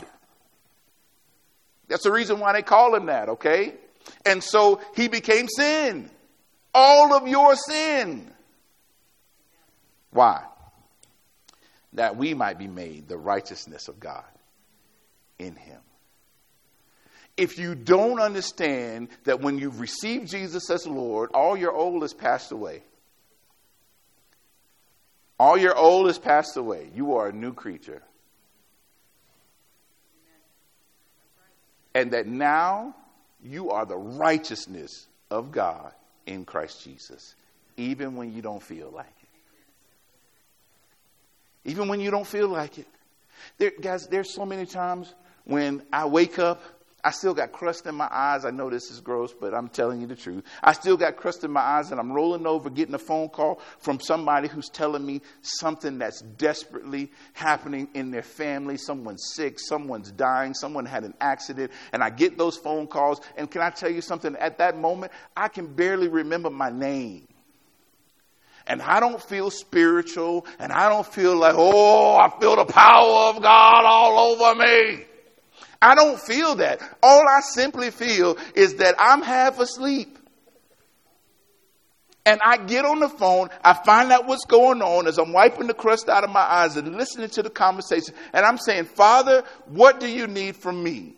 That's 1.88 2.04
the 2.04 2.12
reason 2.12 2.40
why 2.40 2.54
they 2.54 2.62
call 2.62 2.94
him 2.94 3.08
that, 3.08 3.30
okay? 3.30 3.74
And 4.28 4.44
so 4.44 4.80
he 4.96 5.08
became 5.08 5.48
sin. 5.48 6.12
All 6.72 7.16
of 7.16 7.28
your 7.28 7.56
sin. 7.56 8.32
Why? 10.12 10.44
That 11.94 12.16
we 12.16 12.36
might 12.36 12.60
be 12.60 12.68
made 12.68 13.08
the 13.08 13.18
righteousness 13.18 13.88
of 13.88 14.00
God 14.00 14.24
in 15.40 15.56
him. 15.56 15.82
If 17.38 17.58
you 17.58 17.74
don't 17.74 18.20
understand 18.20 19.10
that 19.24 19.42
when 19.42 19.58
you've 19.58 19.80
received 19.80 20.30
Jesus 20.30 20.70
as 20.70 20.86
Lord, 20.86 21.32
all 21.34 21.58
your 21.58 21.74
old 21.74 22.04
has 22.04 22.14
passed 22.14 22.52
away. 22.52 22.84
All 25.42 25.58
your 25.58 25.76
old 25.76 26.06
has 26.06 26.20
passed 26.20 26.56
away. 26.56 26.92
You 26.94 27.16
are 27.16 27.30
a 27.30 27.34
new 27.34 27.52
creature. 27.52 28.04
And 31.96 32.12
that 32.12 32.28
now 32.28 32.96
you 33.44 33.72
are 33.72 33.88
the 33.88 33.98
righteousness 33.98 35.08
of 35.32 35.52
God 35.52 35.94
in 36.28 36.46
Christ 36.46 36.84
Jesus, 36.84 37.34
even 37.76 38.16
when 38.16 38.32
you 38.32 38.44
don't 38.44 38.62
feel 38.62 38.92
like 38.92 39.08
it. 39.08 39.30
Even 41.72 41.88
when 41.88 42.00
you 42.02 42.12
don't 42.12 42.28
feel 42.28 42.48
like 42.48 42.78
it. 42.78 42.88
There, 43.58 43.72
guys, 43.82 44.06
there's 44.06 44.36
so 44.36 44.46
many 44.46 44.68
times 44.68 45.12
when 45.46 45.82
I 45.92 46.06
wake 46.06 46.38
up 46.38 46.62
I 47.04 47.12
still 47.12 47.34
got 47.34 47.52
crust 47.52 47.88
in 47.88 47.96
my 47.96 48.08
eyes. 48.12 48.46
I 48.46 48.52
know 48.52 48.70
this 48.70 48.92
is 48.92 49.02
gross, 49.02 49.34
but 49.34 49.56
I'm 49.56 49.70
telling 49.70 50.02
you 50.02 50.08
the 50.08 50.16
truth. 50.16 50.44
I 50.62 50.74
still 50.74 50.98
got 50.98 51.16
crust 51.16 51.44
in 51.44 51.52
my 51.52 51.62
eyes, 51.62 51.90
and 51.90 52.00
I'm 52.00 52.12
rolling 52.12 52.46
over 52.46 52.70
getting 52.70 52.94
a 52.94 53.00
phone 53.00 53.30
call 53.30 53.60
from 53.80 54.00
somebody 54.00 54.48
who's 54.48 54.70
telling 54.70 55.04
me 55.04 55.22
something 55.42 55.98
that's 55.98 56.22
desperately 56.22 57.12
happening 57.34 57.90
in 57.96 58.12
their 58.12 58.22
family. 58.22 58.78
Someone's 58.78 59.32
sick, 59.34 59.60
someone's 59.60 60.12
dying, 60.12 60.54
someone 60.54 60.86
had 60.86 61.04
an 61.04 61.16
accident, 61.20 61.72
and 61.92 62.04
I 62.04 62.12
get 62.12 62.38
those 62.38 62.56
phone 62.56 62.86
calls. 62.86 63.20
And 63.36 63.50
can 63.50 63.62
I 63.62 63.72
tell 63.72 63.90
you 63.90 64.02
something? 64.02 64.36
At 64.36 64.60
that 64.60 64.78
moment, 64.78 65.12
I 65.36 65.48
can 65.48 65.74
barely 65.74 66.08
remember 66.08 66.52
my 66.52 66.70
name. 66.70 67.28
And 68.68 68.80
I 68.80 69.00
don't 69.00 69.22
feel 69.22 69.50
spiritual, 69.50 70.46
and 70.60 70.72
I 70.72 70.88
don't 70.88 71.06
feel 71.06 71.36
like, 71.36 71.56
oh, 71.58 72.16
I 72.18 72.30
feel 72.40 72.56
the 72.58 72.66
power 72.66 73.30
of 73.30 73.42
God 73.42 73.86
all 73.86 74.20
over 74.20 74.56
me. 74.56 75.06
I 75.82 75.96
don't 75.96 76.20
feel 76.20 76.56
that. 76.56 76.82
All 77.02 77.28
I 77.28 77.42
simply 77.42 77.90
feel 77.90 78.38
is 78.56 78.76
that 78.76 78.96
I'm 79.00 79.22
half 79.22 79.60
asleep. 79.60 80.18
And 82.24 82.40
I 82.46 82.58
get 82.58 82.86
on 82.86 83.00
the 83.00 83.10
phone, 83.10 83.50
I 83.64 83.74
find 83.74 84.12
out 84.12 84.28
what's 84.28 84.46
going 84.46 84.84
on 84.84 85.08
as 85.08 85.18
I'm 85.18 85.34
wiping 85.34 85.66
the 85.66 85.74
crust 85.74 86.08
out 86.08 86.24
of 86.24 86.30
my 86.30 86.42
eyes 86.42 86.78
and 86.78 86.96
listening 86.96 87.30
to 87.30 87.42
the 87.42 87.50
conversation. 87.50 88.14
And 88.32 88.46
I'm 88.46 88.60
saying, 88.60 88.86
Father, 88.86 89.44
what 89.66 90.00
do 90.00 90.08
you 90.08 90.28
need 90.28 90.56
from 90.56 90.84
me? 90.84 91.16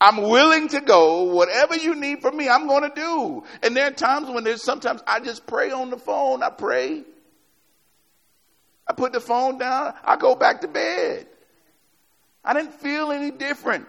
I'm 0.00 0.22
willing 0.22 0.68
to 0.68 0.80
go. 0.80 1.24
Whatever 1.24 1.76
you 1.76 1.94
need 1.94 2.22
from 2.22 2.36
me, 2.36 2.48
I'm 2.48 2.66
going 2.66 2.82
to 2.82 2.94
do. 2.94 3.44
And 3.62 3.76
there 3.76 3.86
are 3.86 3.92
times 3.92 4.30
when 4.30 4.44
there's 4.44 4.62
sometimes 4.62 5.02
I 5.06 5.20
just 5.20 5.46
pray 5.46 5.70
on 5.70 5.90
the 5.90 5.98
phone. 5.98 6.42
I 6.42 6.50
pray. 6.50 7.02
I 8.88 8.92
put 8.94 9.12
the 9.12 9.20
phone 9.20 9.58
down. 9.58 9.94
I 10.04 10.16
go 10.16 10.34
back 10.34 10.62
to 10.62 10.68
bed. 10.68 11.26
I 12.46 12.54
didn't 12.54 12.74
feel 12.74 13.10
any 13.10 13.32
different. 13.32 13.86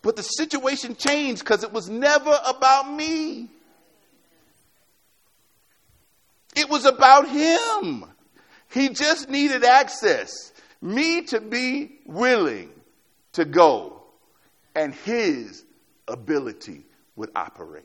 But 0.00 0.16
the 0.16 0.22
situation 0.22 0.94
changed 0.94 1.40
because 1.40 1.64
it 1.64 1.72
was 1.72 1.90
never 1.90 2.34
about 2.46 2.90
me. 2.90 3.50
It 6.56 6.70
was 6.70 6.86
about 6.86 7.28
him. 7.28 8.04
He 8.70 8.88
just 8.90 9.28
needed 9.28 9.64
access. 9.64 10.52
Me 10.80 11.22
to 11.22 11.40
be 11.40 11.98
willing 12.06 12.70
to 13.32 13.44
go, 13.44 14.02
and 14.74 14.94
his 14.94 15.64
ability 16.08 16.82
would 17.16 17.30
operate. 17.36 17.84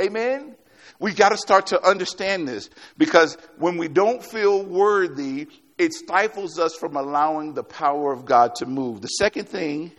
Amen? 0.00 0.54
We 0.98 1.12
got 1.12 1.30
to 1.30 1.36
start 1.36 1.68
to 1.68 1.82
understand 1.82 2.46
this 2.46 2.70
because 2.96 3.36
when 3.58 3.76
we 3.76 3.88
don't 3.88 4.24
feel 4.24 4.62
worthy, 4.62 5.48
it 5.80 5.94
stifles 5.94 6.58
us 6.58 6.74
from 6.74 6.94
allowing 6.94 7.54
the 7.54 7.64
power 7.64 8.12
of 8.12 8.26
God 8.26 8.54
to 8.56 8.66
move. 8.66 9.00
The 9.00 9.08
second 9.08 9.48
thing 9.48 9.92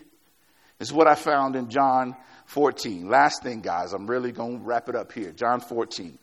is 0.80 0.94
what 0.94 1.08
I 1.08 1.16
found 1.16 1.56
in 1.56 1.72
John 1.72 2.16
14. 2.46 3.10
Last 3.10 3.42
thing, 3.42 3.62
guys, 3.62 3.92
I'm 3.92 4.06
really 4.06 4.32
going 4.32 4.60
to 4.60 4.64
wrap 4.64 4.90
it 4.90 4.96
up 4.96 5.12
here. 5.12 5.32
John 5.32 5.60
14. 5.60 6.20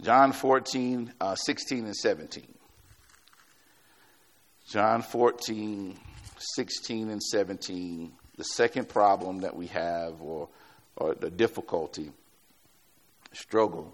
John 0.00 0.30
14, 0.32 1.12
uh, 1.20 1.34
16 1.34 1.86
and 1.86 1.96
17. 1.96 2.54
John 4.68 5.02
14, 5.02 5.98
16 6.38 7.10
and 7.10 7.20
17. 7.20 8.12
The 8.36 8.44
second 8.44 8.88
problem 8.88 9.40
that 9.40 9.56
we 9.56 9.66
have, 9.66 10.22
or, 10.22 10.48
or 10.96 11.16
the 11.16 11.30
difficulty, 11.30 12.12
struggle. 13.32 13.92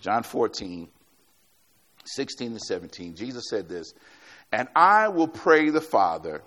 John 0.00 0.22
14, 0.22 0.88
16 2.06 2.52
and 2.52 2.60
17, 2.60 3.14
Jesus 3.14 3.44
said 3.48 3.68
this, 3.68 3.92
and 4.52 4.68
I 4.74 5.08
will 5.08 5.28
pray 5.28 5.70
the 5.70 5.80
Father, 5.80 6.42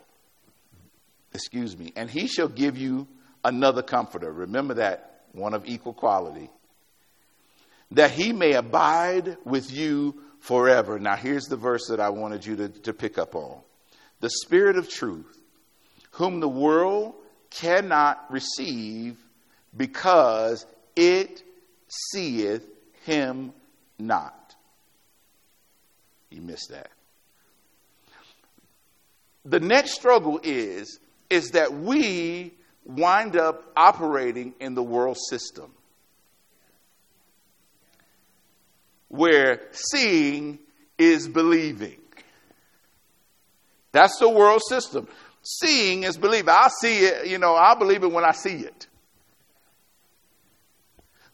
excuse 1.33 1.77
me, 1.77 1.91
and 1.95 2.09
he 2.09 2.27
shall 2.27 2.47
give 2.47 2.77
you 2.77 3.07
another 3.43 3.81
comforter. 3.81 4.31
Remember 4.31 4.75
that, 4.75 5.23
one 5.31 5.53
of 5.53 5.65
equal 5.65 5.93
quality, 5.93 6.49
that 7.91 8.11
he 8.11 8.33
may 8.33 8.53
abide 8.53 9.37
with 9.43 9.71
you 9.71 10.15
forever. 10.39 10.99
Now, 10.99 11.15
here's 11.15 11.45
the 11.45 11.57
verse 11.57 11.87
that 11.89 11.99
I 11.99 12.09
wanted 12.09 12.45
you 12.45 12.55
to, 12.57 12.69
to 12.69 12.93
pick 12.93 13.17
up 13.17 13.35
on 13.35 13.59
the 14.21 14.29
Spirit 14.29 14.77
of 14.77 14.89
truth, 14.89 15.37
whom 16.11 16.39
the 16.39 16.49
world 16.49 17.15
cannot 17.49 18.31
receive 18.31 19.17
because 19.75 20.65
it 20.95 21.41
seeth 21.87 22.67
him 23.03 23.53
not. 23.97 24.38
You 26.29 26.41
missed 26.41 26.69
that. 26.69 26.91
The 29.45 29.59
next 29.59 29.93
struggle 29.93 30.39
is 30.43 30.99
is 31.29 31.51
that 31.51 31.73
we 31.73 32.53
wind 32.85 33.35
up 33.35 33.71
operating 33.75 34.53
in 34.59 34.73
the 34.73 34.83
world 34.83 35.17
system 35.29 35.71
where 39.09 39.61
seeing 39.71 40.59
is 40.97 41.27
believing. 41.27 41.99
That's 43.91 44.17
the 44.19 44.29
world 44.29 44.61
system. 44.67 45.07
Seeing 45.41 46.03
is 46.03 46.17
believing. 46.17 46.49
I 46.49 46.69
see 46.81 47.05
it, 47.05 47.27
you 47.27 47.37
know, 47.37 47.55
I 47.55 47.75
believe 47.75 48.03
it 48.03 48.11
when 48.11 48.23
I 48.23 48.31
see 48.31 48.57
it. 48.57 48.87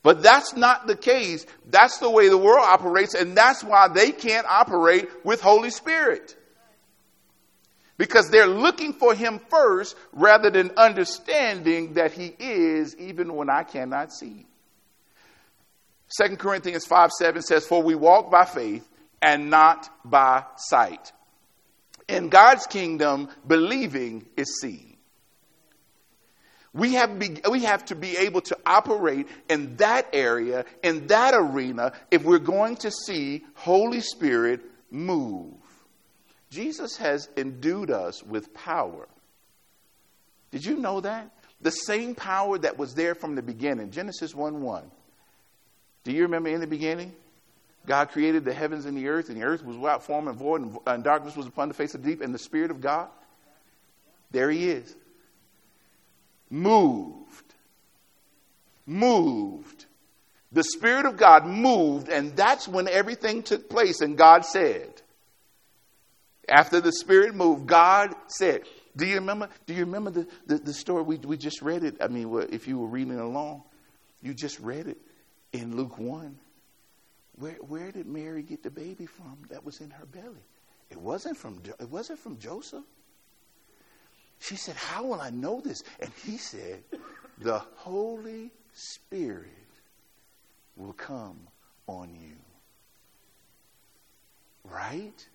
But 0.06 0.22
that's 0.22 0.56
not 0.56 0.86
the 0.86 0.96
case. 0.96 1.48
That's 1.66 1.98
the 1.98 2.12
way 2.12 2.30
the 2.30 2.38
world 2.38 2.64
operates, 2.64 3.16
and 3.16 3.36
that's 3.36 3.64
why 3.64 3.88
they 3.88 4.12
can't 4.12 4.46
operate 4.48 5.10
with 5.26 5.42
Holy 5.42 5.72
Spirit. 5.72 6.38
Because 7.98 8.30
they're 8.30 8.46
looking 8.46 8.94
for 8.94 9.16
Him 9.16 9.40
first 9.50 9.96
rather 10.12 10.52
than 10.52 10.70
understanding 10.78 11.96
that 11.96 12.12
He 12.12 12.36
is 12.38 12.96
even 12.98 13.34
when 13.34 13.50
I 13.50 13.64
cannot 13.64 14.14
see. 14.14 14.46
2 16.22 16.38
Corinthians 16.38 16.86
5 16.86 17.10
7 17.12 17.42
says, 17.42 17.66
For 17.66 17.82
we 17.82 17.96
walk 17.96 18.30
by 18.30 18.46
faith 18.46 18.88
and 19.24 19.50
not 19.50 19.90
by 20.06 20.44
sight. 20.56 21.14
In 22.08 22.30
God's 22.30 22.68
kingdom, 22.68 23.30
believing 23.48 24.28
is 24.38 24.60
seeing. 24.62 24.95
We 26.76 26.96
have, 26.96 27.18
be, 27.18 27.38
we 27.50 27.64
have 27.64 27.86
to 27.86 27.96
be 27.96 28.18
able 28.18 28.42
to 28.42 28.58
operate 28.66 29.30
in 29.50 29.78
that 29.78 30.10
area, 30.12 30.66
in 30.84 31.08
that 31.08 31.34
arena, 31.34 31.94
if 32.12 32.26
we're 32.26 32.38
going 32.38 32.76
to 32.78 32.92
see 32.92 33.46
Holy 33.54 34.02
Spirit 34.02 34.60
move. 34.92 35.54
Jesus 36.50 36.98
has 36.98 37.30
endued 37.38 37.92
us 37.92 38.22
with 38.22 38.54
power. 38.54 39.08
Did 40.52 40.66
you 40.66 40.76
know 40.76 41.00
that? 41.00 41.32
The 41.62 41.72
same 41.72 42.14
power 42.14 42.58
that 42.58 42.78
was 42.78 42.94
there 42.94 43.16
from 43.16 43.36
the 43.36 43.42
beginning. 43.42 43.92
Genesis 43.92 44.36
1 44.36 44.62
1. 44.62 44.84
Do 46.04 46.12
you 46.12 46.24
remember 46.24 46.50
in 46.50 46.60
the 46.60 46.68
beginning? 46.68 47.14
God 47.86 48.10
created 48.10 48.44
the 48.44 48.54
heavens 48.54 48.86
and 48.86 48.98
the 48.98 49.08
earth, 49.08 49.30
and 49.30 49.38
the 49.42 49.46
earth 49.46 49.64
was 49.64 49.78
without 49.78 50.04
form 50.04 50.28
and 50.28 50.38
void, 50.38 50.78
and 50.88 51.04
darkness 51.06 51.38
was 51.38 51.48
upon 51.48 51.70
the 51.70 51.74
face 51.74 51.96
of 51.96 52.04
the 52.04 52.10
deep, 52.10 52.22
and 52.22 52.34
the 52.34 52.40
Spirit 52.40 52.70
of 52.70 52.82
God. 52.82 53.08
There 54.32 54.52
he 54.52 54.70
is 54.70 54.94
moved. 56.50 57.54
Moved. 58.86 59.86
The 60.52 60.64
Spirit 60.64 61.06
of 61.06 61.18
God 61.18 61.46
moved, 61.46 62.08
and 62.08 62.36
that's 62.36 62.68
when 62.68 62.88
everything 62.88 63.44
took 63.44 63.70
place. 63.70 64.02
And 64.02 64.18
God 64.18 64.46
said, 64.46 65.02
after 66.48 66.80
the 66.80 66.92
Spirit 66.92 67.36
moved, 67.36 67.68
God 67.68 68.16
said, 68.28 68.62
Do 68.96 69.06
you 69.06 69.16
remember? 69.16 69.50
Do 69.66 69.74
you 69.74 69.86
remember 69.86 70.12
the, 70.12 70.28
the, 70.46 70.58
the 70.58 70.74
story? 70.74 71.04
We, 71.04 71.18
we 71.18 71.38
just 71.38 71.62
read 71.62 71.84
it. 71.84 71.98
I 72.00 72.08
mean, 72.08 72.48
if 72.52 72.68
you 72.68 72.80
were 72.80 72.88
reading 72.88 73.20
along, 73.20 73.64
you 74.22 74.34
just 74.34 74.60
read 74.60 74.88
it 74.88 74.98
in 75.52 75.76
Luke 75.76 75.98
1. 75.98 76.40
Where, 77.38 77.58
where 77.68 77.92
did 77.92 78.08
Mary 78.08 78.44
get 78.44 78.64
the 78.64 78.70
baby 78.70 79.06
from 79.06 79.38
that 79.50 79.66
was 79.66 79.82
in 79.82 79.90
her 79.90 80.06
belly? 80.06 80.46
It 80.90 80.98
wasn't 80.98 81.38
from, 81.38 81.62
it 81.80 81.90
wasn't 81.90 82.20
from 82.20 82.38
Joseph. 82.38 82.84
She 84.40 84.56
said, 84.56 84.76
How 84.76 85.04
will 85.06 85.22
I 85.22 85.30
know 85.30 85.62
this? 85.62 85.84
And 86.00 86.12
he 86.26 86.38
said, 86.38 86.84
The 87.40 87.60
Holy 87.76 88.52
Spirit 88.74 89.50
will 90.76 90.94
come 90.94 91.40
on 91.88 92.16
you. 92.16 92.36
Right? 94.64 95.28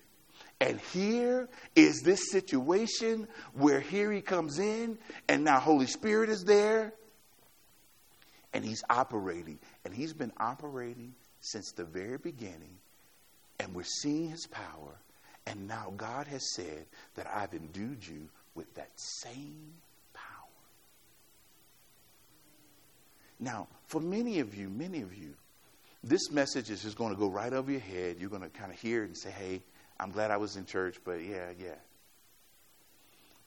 And 0.60 0.80
here 0.92 1.48
is 1.74 2.02
this 2.02 2.30
situation 2.30 3.26
where 3.54 3.80
here 3.80 4.12
he 4.12 4.20
comes 4.20 4.58
in, 4.58 4.98
and 5.28 5.44
now 5.44 5.58
Holy 5.58 5.86
Spirit 5.86 6.28
is 6.28 6.44
there, 6.44 6.92
and 8.52 8.64
he's 8.64 8.82
operating. 8.90 9.58
And 9.84 9.94
he's 9.94 10.12
been 10.12 10.32
operating 10.38 11.14
since 11.40 11.72
the 11.72 11.84
very 11.84 12.18
beginning, 12.18 12.76
and 13.58 13.74
we're 13.74 13.84
seeing 13.84 14.28
his 14.28 14.46
power. 14.46 15.00
And 15.46 15.66
now 15.66 15.94
God 15.96 16.26
has 16.26 16.54
said 16.54 16.86
that 17.14 17.26
I've 17.26 17.54
endued 17.54 18.06
you 18.06 18.28
with 18.60 18.74
that 18.74 18.90
same 18.94 19.72
power. 20.12 20.24
Now, 23.38 23.68
for 23.86 24.02
many 24.02 24.40
of 24.40 24.54
you, 24.54 24.68
many 24.68 25.00
of 25.00 25.14
you, 25.14 25.32
this 26.04 26.30
message 26.30 26.68
is 26.68 26.82
just 26.82 26.98
going 26.98 27.14
to 27.14 27.18
go 27.18 27.26
right 27.26 27.54
over 27.54 27.70
your 27.70 27.80
head. 27.80 28.16
You're 28.18 28.28
going 28.28 28.42
to 28.42 28.50
kind 28.50 28.70
of 28.70 28.78
hear 28.78 29.02
it 29.02 29.06
and 29.06 29.16
say, 29.16 29.30
hey, 29.30 29.62
I'm 29.98 30.10
glad 30.10 30.30
I 30.30 30.36
was 30.36 30.56
in 30.56 30.66
church, 30.66 30.98
but 31.06 31.24
yeah, 31.24 31.52
yeah. 31.58 31.76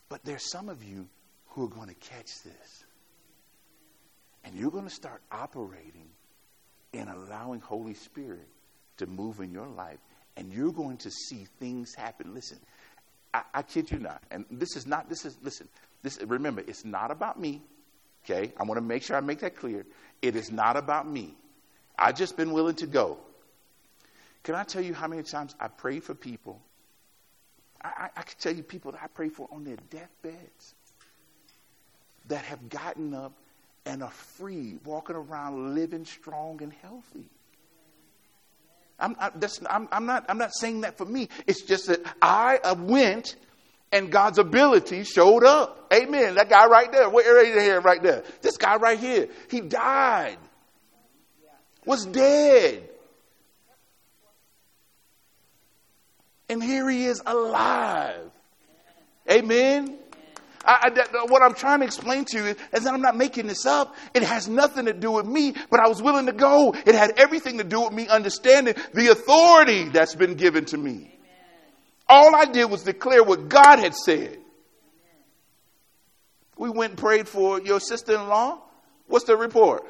But 0.10 0.26
there's 0.26 0.50
some 0.50 0.68
of 0.68 0.84
you 0.84 1.08
who 1.50 1.66
are 1.66 1.70
going 1.70 1.90
to 1.90 1.96
catch 1.96 2.42
this. 2.44 2.84
And 4.44 4.56
you're 4.56 4.72
going 4.72 4.86
to 4.86 4.90
start 4.90 5.22
operating 5.32 6.10
and 6.92 7.08
allowing 7.08 7.62
Holy 7.62 7.94
Spirit 7.94 8.48
to 8.98 9.06
move 9.06 9.42
in 9.42 9.52
your 9.52 9.68
life. 9.68 10.00
And 10.38 10.52
you're 10.52 10.74
going 10.74 10.98
to 10.98 11.12
see 11.12 11.46
things 11.60 11.94
happen. 11.94 12.34
Listen, 12.34 12.58
I, 13.34 13.42
I 13.54 13.62
kid 13.62 13.92
you 13.92 14.00
not. 14.00 14.22
And 14.32 14.46
this 14.52 14.76
is 14.76 14.86
not, 14.86 15.10
this 15.10 15.26
is, 15.26 15.38
listen, 15.42 15.68
this, 16.02 16.20
remember, 16.22 16.64
it's 16.66 16.86
not 16.86 17.12
about 17.12 17.40
me. 17.40 17.62
Okay? 18.26 18.54
I 18.58 18.64
want 18.64 18.78
to 18.78 18.82
make 18.82 19.04
sure 19.04 19.18
I 19.18 19.22
make 19.22 19.40
that 19.40 19.56
clear. 19.56 19.86
It 20.22 20.36
is 20.36 20.52
not 20.52 20.78
about 20.78 21.08
me. 21.08 21.34
I've 21.98 22.16
just 22.16 22.38
been 22.38 22.52
willing 22.52 22.76
to 22.76 22.88
go. 22.88 23.18
Can 24.44 24.56
I 24.56 24.64
tell 24.64 24.82
you 24.82 24.94
how 24.94 25.08
many 25.08 25.24
times 25.24 25.56
I 25.60 25.68
prayed 25.68 26.04
for 26.04 26.14
people? 26.14 26.62
I, 27.82 27.88
I, 27.88 28.10
I 28.18 28.22
can 28.24 28.36
tell 28.40 28.54
you 28.54 28.64
people 28.64 28.92
that 28.92 29.02
I 29.04 29.08
pray 29.08 29.30
for 29.30 29.48
on 29.52 29.64
their 29.64 29.78
deathbeds 29.90 30.76
that 32.28 32.46
have 32.46 32.70
gotten 32.70 33.14
up 33.14 33.34
and 33.86 34.04
are 34.04 34.12
free, 34.12 34.78
walking 34.86 35.16
around 35.16 35.76
living 35.76 36.06
strong 36.06 36.62
and 36.62 36.74
healthy. 36.82 37.30
I'm, 39.00 39.16
I, 39.20 39.32
am 39.70 39.88
I'm, 39.92 40.06
not, 40.06 40.26
I'm 40.30 40.38
not 40.38 40.54
saying 40.54 40.82
that 40.82 40.98
for 40.98 41.06
me. 41.06 41.30
It's 41.48 41.64
just 41.64 41.88
that 41.88 42.02
I 42.22 42.60
uh, 42.64 42.76
went 42.78 43.36
and 43.92 44.12
God's 44.12 44.40
ability 44.40 45.04
showed 45.04 45.44
up. 45.44 45.92
Amen. 45.94 46.36
That 46.36 46.50
guy 46.50 46.66
right 46.66 46.92
there, 46.92 47.10
where 47.10 47.36
right 47.36 47.62
here, 47.62 47.80
right 47.82 48.02
there. 48.02 48.24
This 48.42 48.58
guy 48.58 48.78
right 48.78 49.00
here, 49.00 49.30
he 49.50 49.62
died, 49.62 50.38
was 51.86 52.06
dead. 52.06 52.90
And 56.50 56.62
here 56.62 56.90
he 56.90 57.06
is 57.06 57.22
alive. 57.26 58.30
Amen. 59.30 59.98
I, 60.66 60.90
I, 60.96 61.26
what 61.26 61.42
I'm 61.42 61.54
trying 61.54 61.80
to 61.80 61.86
explain 61.86 62.26
to 62.26 62.38
you 62.38 62.46
is 62.46 62.84
that 62.84 62.94
I'm 62.94 63.02
not 63.02 63.18
making 63.18 63.48
this 63.48 63.66
up. 63.66 63.96
It 64.14 64.24
has 64.24 64.48
nothing 64.48 64.86
to 64.86 64.94
do 64.94 65.12
with 65.12 65.26
me, 65.26 65.56
but 65.70 65.80
I 65.80 65.88
was 65.88 66.02
willing 66.02 66.28
to 66.28 66.34
go. 66.34 66.74
It 66.74 66.96
had 66.96 67.20
everything 67.20 67.58
to 67.58 67.64
do 67.64 67.82
with 67.82 67.94
me 67.94 68.08
understanding 68.08 68.76
the 68.94 69.10
authority 69.10 69.90
that's 69.90 70.16
been 70.16 70.36
given 70.36 70.66
to 70.66 70.78
me. 70.78 70.92
Amen. 70.92 71.12
All 72.08 72.36
I 72.36 72.46
did 72.46 72.66
was 72.72 72.84
declare 72.84 73.24
what 73.24 73.50
God 73.50 73.80
had 73.80 73.94
said. 73.96 74.40
We 76.58 76.70
went 76.70 76.92
and 76.92 77.00
prayed 77.00 77.28
for 77.28 77.60
your 77.60 77.80
sister 77.80 78.14
in 78.14 78.28
law. 78.28 78.62
What's 79.08 79.26
the 79.26 79.36
report? 79.36 79.86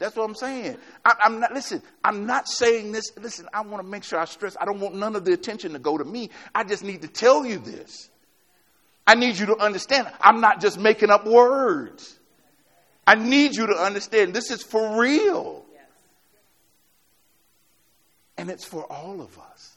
That's 0.00 0.16
what 0.16 0.24
I'm 0.24 0.34
saying. 0.34 0.78
I, 1.04 1.14
am 1.26 1.40
not, 1.40 1.52
listen, 1.52 1.82
I'm 2.02 2.24
not 2.24 2.48
saying 2.48 2.90
this. 2.90 3.12
Listen, 3.18 3.46
I 3.52 3.60
want 3.60 3.84
to 3.84 3.88
make 3.88 4.02
sure 4.02 4.18
I 4.18 4.24
stress, 4.24 4.56
I 4.58 4.64
don't 4.64 4.80
want 4.80 4.94
none 4.94 5.14
of 5.14 5.26
the 5.26 5.32
attention 5.34 5.74
to 5.74 5.78
go 5.78 5.98
to 5.98 6.04
me. 6.04 6.30
I 6.54 6.64
just 6.64 6.82
need 6.82 7.02
to 7.02 7.08
tell 7.08 7.44
you 7.44 7.58
this. 7.58 8.08
I 9.06 9.14
need 9.14 9.36
you 9.36 9.46
to 9.46 9.56
understand, 9.58 10.10
I'm 10.22 10.40
not 10.40 10.62
just 10.62 10.80
making 10.80 11.10
up 11.10 11.26
words. 11.26 12.18
I 13.06 13.14
need 13.14 13.54
you 13.54 13.66
to 13.66 13.74
understand 13.74 14.32
this 14.32 14.50
is 14.50 14.62
for 14.62 14.98
real. 14.98 15.66
And 18.38 18.48
it's 18.48 18.64
for 18.64 18.90
all 18.90 19.20
of 19.20 19.38
us. 19.38 19.76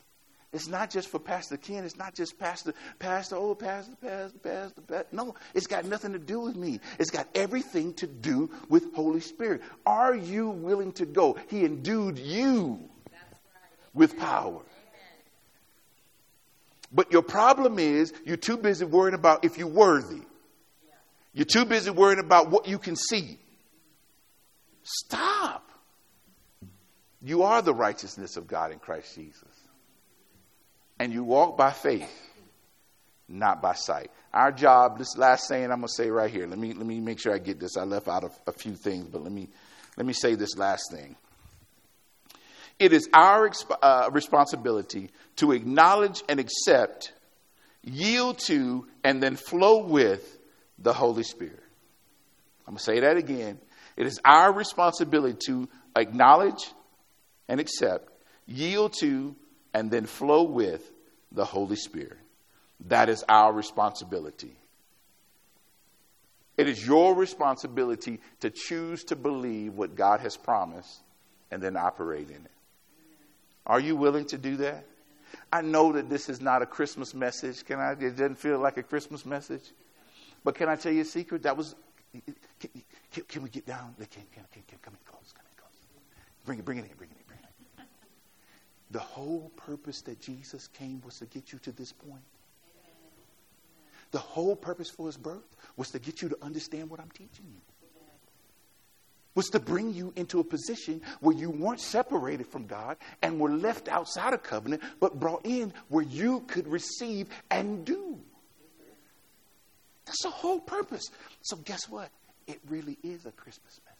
It's 0.53 0.67
not 0.67 0.91
just 0.91 1.09
for 1.09 1.17
Pastor 1.19 1.57
Ken. 1.57 1.83
It's 1.83 1.97
not 1.97 2.13
just 2.13 2.37
Pastor, 2.37 2.75
Pastor, 2.99 3.35
oh, 3.35 3.55
Pastor, 3.55 3.95
Pastor, 3.99 4.37
Pastor, 4.37 4.81
Pastor. 4.81 5.07
No, 5.11 5.33
it's 5.55 5.65
got 5.65 5.83
nothing 5.85 6.13
to 6.13 6.19
do 6.19 6.39
with 6.41 6.55
me. 6.55 6.79
It's 6.99 7.09
got 7.09 7.27
everything 7.33 7.95
to 7.95 8.07
do 8.07 8.51
with 8.69 8.93
Holy 8.93 9.19
Spirit. 9.19 9.61
Are 9.83 10.15
you 10.15 10.49
willing 10.49 10.91
to 10.93 11.07
go? 11.07 11.35
He 11.49 11.65
endued 11.65 12.19
you 12.19 12.79
with 13.95 14.15
power. 14.19 14.61
But 16.91 17.11
your 17.11 17.23
problem 17.23 17.79
is 17.79 18.13
you're 18.23 18.37
too 18.37 18.57
busy 18.57 18.85
worrying 18.85 19.15
about 19.15 19.43
if 19.43 19.57
you're 19.57 19.67
worthy. 19.67 20.21
You're 21.33 21.45
too 21.45 21.65
busy 21.65 21.89
worrying 21.89 22.19
about 22.19 22.51
what 22.51 22.67
you 22.67 22.77
can 22.77 22.95
see. 22.95 23.39
Stop. 24.83 25.67
You 27.23 27.41
are 27.41 27.63
the 27.63 27.73
righteousness 27.73 28.37
of 28.37 28.47
God 28.47 28.71
in 28.71 28.77
Christ 28.77 29.15
Jesus 29.15 29.52
and 31.03 31.11
you 31.11 31.21
walk 31.21 31.57
by 31.57 31.69
faith, 31.69 32.09
not 33.27 33.61
by 33.61 33.73
sight. 33.73 34.09
Our 34.33 34.53
job, 34.53 34.97
this 34.97 35.17
last 35.17 35.49
saying 35.49 35.65
I'm 35.65 35.81
going 35.81 35.87
to 35.87 35.93
say 35.93 36.09
right 36.09 36.31
here. 36.31 36.47
Let 36.47 36.57
me, 36.57 36.71
let 36.71 36.85
me 36.85 37.01
make 37.01 37.19
sure 37.19 37.35
I 37.35 37.39
get 37.39 37.59
this. 37.59 37.75
I 37.75 37.83
left 37.83 38.07
out 38.07 38.23
a, 38.23 38.31
a 38.47 38.53
few 38.53 38.73
things, 38.75 39.09
but 39.09 39.21
let 39.21 39.33
me, 39.33 39.49
let 39.97 40.05
me 40.05 40.13
say 40.13 40.35
this 40.35 40.55
last 40.55 40.93
thing. 40.93 41.17
It 42.79 42.93
is 42.93 43.09
our 43.13 43.49
exp- 43.49 43.77
uh, 43.81 44.11
responsibility 44.13 45.09
to 45.35 45.51
acknowledge 45.51 46.23
and 46.29 46.39
accept, 46.39 47.11
yield 47.83 48.39
to, 48.45 48.87
and 49.03 49.21
then 49.21 49.35
flow 49.35 49.83
with 49.83 50.39
the 50.79 50.93
Holy 50.93 51.23
Spirit. 51.23 51.63
I'm 52.65 52.75
going 52.75 52.77
to 52.77 52.83
say 52.83 53.01
that 53.01 53.17
again. 53.17 53.59
It 53.97 54.07
is 54.07 54.21
our 54.23 54.53
responsibility 54.53 55.37
to 55.47 55.67
acknowledge 55.97 56.71
and 57.49 57.59
accept, 57.59 58.07
yield 58.45 58.93
to, 59.01 59.35
and 59.73 59.91
then 59.91 60.05
flow 60.05 60.43
with 60.43 60.92
the 61.34 61.46
Holy 61.46 61.76
Spirit. 61.76 62.17
That 62.88 63.10
is 63.10 63.24
our 63.28 63.52
responsibility. 63.52 64.56
It 66.58 66.67
is 66.67 66.86
your 66.86 67.15
responsibility 67.15 68.19
to 68.41 68.50
choose 68.50 69.04
to 69.06 69.15
believe 69.15 69.74
what 69.74 69.96
God 69.96 70.19
has 70.19 70.38
promised 70.38 71.02
and 71.50 71.62
then 71.62 71.76
operate 71.76 72.30
in 72.30 72.36
it. 72.36 72.52
Are 73.65 73.80
you 73.80 73.96
willing 73.96 74.26
to 74.26 74.38
do 74.38 74.58
that? 74.58 74.86
I 75.52 75.62
know 75.62 75.93
that 75.93 76.10
this 76.10 76.30
is 76.30 76.41
not 76.41 76.62
a 76.62 76.65
Christmas 76.65 77.13
message. 77.13 77.65
Can 77.65 77.80
I? 77.80 77.91
It 77.93 78.17
doesn't 78.17 78.36
feel 78.36 78.60
like 78.60 78.78
a 78.78 78.84
Christmas 78.84 79.26
message. 79.26 79.63
But 80.43 80.56
can 80.56 80.69
I 80.69 80.76
tell 80.76 80.91
you 80.91 81.02
a 81.02 81.06
secret? 81.06 81.43
That 81.43 81.58
was. 81.58 81.76
Can, 82.60 82.69
can, 83.12 83.24
can 83.24 83.43
we 83.43 83.50
get 83.50 83.65
down? 83.65 83.96
Can, 83.98 84.24
can, 84.32 84.43
can, 84.52 84.78
come 84.82 84.93
in 84.93 85.00
close. 85.06 85.34
Come 85.34 85.46
in 85.50 85.58
close. 85.58 85.72
Bring 86.46 86.60
it. 86.60 86.65
Bring 86.65 86.78
it 86.78 86.82
in. 86.82 86.88
Bring 86.88 86.91
it 86.91 86.91
in. 86.91 86.98
Bring 86.98 87.10
it 87.10 87.17
in. 87.17 87.22
The 88.93 88.99
whole 88.99 89.51
purpose 89.56 90.03
that 90.03 90.21
Jesus 90.21 90.67
came 90.67 91.01
was 91.03 91.15
to 91.15 91.25
get 91.25 91.51
you 91.51 91.58
to 91.60 91.71
this 91.71 91.91
point. 91.91 92.21
The 94.12 94.19
whole 94.19 94.56
purpose 94.56 94.91
for 94.91 95.08
his 95.08 95.17
birth 95.17 95.58
was 95.75 95.89
to 95.89 95.99
get 95.99 96.21
you 96.21 96.29
to 96.29 96.38
understand 96.43 96.91
what 96.91 96.99
I'm 96.99 97.10
teaching 97.10 97.45
you. 97.51 97.60
Was 99.34 99.47
to 99.47 99.60
bring 99.60 99.95
you 99.95 100.13
into 100.15 100.39
a 100.39 100.43
position 100.43 101.01
where 101.21 101.36
you 101.36 101.49
weren't 101.49 101.82
separated 101.82 102.45
from 102.45 102.67
God 102.67 102.97
and 103.23 103.39
were 103.39 103.49
left 103.49 103.88
outside 103.88 104.32
of 104.32 104.43
covenant, 104.43 104.84
but 104.99 105.19
brought 105.19 105.43
in 105.43 105.73
where 105.89 106.03
you 106.03 106.41
could 106.41 106.67
receive 106.67 107.27
and 107.49 107.84
do. 107.84 108.19
That's 110.06 110.21
the 110.21 110.29
whole 110.29 110.60
purpose. 110.60 111.10
So, 111.41 111.58
guess 111.58 111.89
what? 111.89 112.10
It 112.45 112.60
really 112.69 112.99
is 113.01 113.25
a 113.25 113.32
Christmas 113.32 113.82
message. 113.86 113.92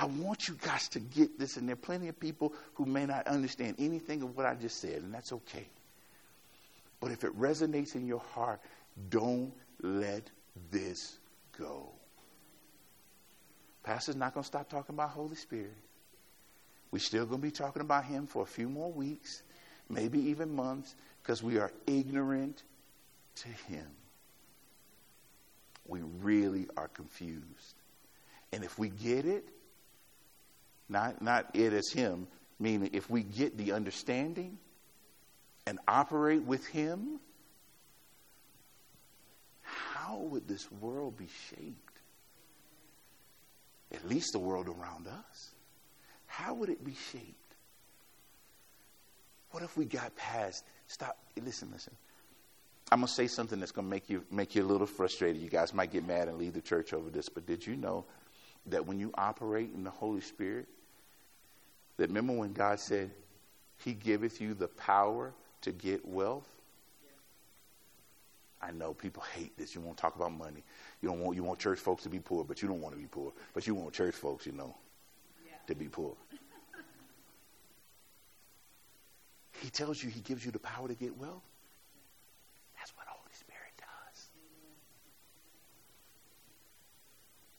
I 0.00 0.06
want 0.06 0.48
you 0.48 0.56
guys 0.58 0.88
to 0.88 0.98
get 0.98 1.38
this, 1.38 1.58
and 1.58 1.68
there 1.68 1.74
are 1.74 1.76
plenty 1.76 2.08
of 2.08 2.18
people 2.18 2.54
who 2.72 2.86
may 2.86 3.04
not 3.04 3.26
understand 3.26 3.76
anything 3.78 4.22
of 4.22 4.34
what 4.34 4.46
I 4.46 4.54
just 4.54 4.80
said, 4.80 5.02
and 5.02 5.12
that's 5.12 5.30
okay. 5.30 5.66
But 7.00 7.10
if 7.10 7.22
it 7.22 7.38
resonates 7.38 7.94
in 7.94 8.06
your 8.06 8.22
heart, 8.32 8.60
don't 9.10 9.52
let 9.82 10.22
this 10.70 11.18
go. 11.58 11.90
Pastor's 13.82 14.16
not 14.16 14.32
going 14.32 14.42
to 14.42 14.46
stop 14.46 14.70
talking 14.70 14.94
about 14.94 15.10
Holy 15.10 15.36
Spirit. 15.36 15.76
We're 16.90 17.00
still 17.00 17.26
going 17.26 17.42
to 17.42 17.46
be 17.46 17.50
talking 17.50 17.82
about 17.82 18.06
Him 18.06 18.26
for 18.26 18.42
a 18.42 18.46
few 18.46 18.70
more 18.70 18.90
weeks, 18.90 19.42
maybe 19.90 20.18
even 20.30 20.56
months, 20.56 20.94
because 21.22 21.42
we 21.42 21.58
are 21.58 21.72
ignorant 21.86 22.62
to 23.36 23.48
Him. 23.48 23.86
We 25.86 26.00
really 26.22 26.68
are 26.78 26.88
confused. 26.88 27.74
And 28.50 28.64
if 28.64 28.78
we 28.78 28.88
get 28.88 29.26
it, 29.26 29.44
not, 30.90 31.22
not 31.22 31.46
it 31.54 31.72
as 31.72 31.90
Him, 31.90 32.26
meaning 32.58 32.90
if 32.92 33.08
we 33.08 33.22
get 33.22 33.56
the 33.56 33.72
understanding 33.72 34.58
and 35.66 35.78
operate 35.86 36.42
with 36.42 36.66
Him, 36.66 37.20
how 39.62 40.18
would 40.18 40.48
this 40.48 40.70
world 40.72 41.16
be 41.16 41.28
shaped? 41.48 41.98
At 43.92 44.08
least 44.08 44.32
the 44.32 44.38
world 44.38 44.68
around 44.68 45.06
us. 45.06 45.50
How 46.26 46.54
would 46.54 46.68
it 46.68 46.84
be 46.84 46.94
shaped? 47.12 47.36
What 49.50 49.62
if 49.62 49.76
we 49.76 49.84
got 49.84 50.14
past? 50.16 50.64
Stop. 50.86 51.18
Listen, 51.42 51.70
listen. 51.72 51.92
I'm 52.92 53.00
gonna 53.00 53.08
say 53.08 53.26
something 53.26 53.58
that's 53.60 53.72
gonna 53.72 53.88
make 53.88 54.08
you 54.08 54.24
make 54.30 54.54
you 54.54 54.62
a 54.62 54.66
little 54.66 54.86
frustrated. 54.86 55.42
You 55.42 55.48
guys 55.48 55.74
might 55.74 55.92
get 55.92 56.06
mad 56.06 56.28
and 56.28 56.38
leave 56.38 56.54
the 56.54 56.60
church 56.60 56.92
over 56.92 57.10
this, 57.10 57.28
but 57.28 57.46
did 57.46 57.66
you 57.66 57.76
know 57.76 58.04
that 58.66 58.86
when 58.86 58.98
you 58.98 59.10
operate 59.14 59.70
in 59.74 59.84
the 59.84 59.90
Holy 59.90 60.20
Spirit, 60.20 60.68
that 62.00 62.08
remember 62.08 62.32
when 62.32 62.52
God 62.54 62.80
said, 62.80 63.10
He 63.84 63.92
giveth 63.92 64.40
you 64.40 64.54
the 64.54 64.68
power 64.68 65.34
to 65.60 65.70
get 65.70 66.06
wealth? 66.06 66.48
I 68.62 68.72
know 68.72 68.94
people 68.94 69.22
hate 69.34 69.56
this. 69.58 69.74
You 69.74 69.82
won't 69.82 69.98
talk 69.98 70.16
about 70.16 70.32
money. 70.32 70.64
You 71.02 71.10
don't 71.10 71.20
want 71.20 71.36
you 71.36 71.44
want 71.44 71.58
church 71.58 71.78
folks 71.78 72.04
to 72.04 72.08
be 72.08 72.18
poor, 72.18 72.42
but 72.42 72.62
you 72.62 72.68
don't 72.68 72.80
want 72.80 72.94
to 72.94 73.00
be 73.00 73.06
poor. 73.06 73.34
But 73.52 73.66
you 73.66 73.74
want 73.74 73.92
church 73.92 74.14
folks, 74.14 74.46
you 74.46 74.52
know, 74.52 74.74
yeah. 75.46 75.52
to 75.66 75.74
be 75.74 75.88
poor. 75.88 76.14
he 79.60 79.68
tells 79.68 80.02
you 80.02 80.08
he 80.08 80.20
gives 80.20 80.42
you 80.42 80.52
the 80.52 80.58
power 80.58 80.88
to 80.88 80.94
get 80.94 81.18
wealth. 81.18 81.44
That's 82.78 82.96
what 82.96 83.06
Holy 83.08 83.34
Spirit 83.34 83.72
does. 83.76 84.28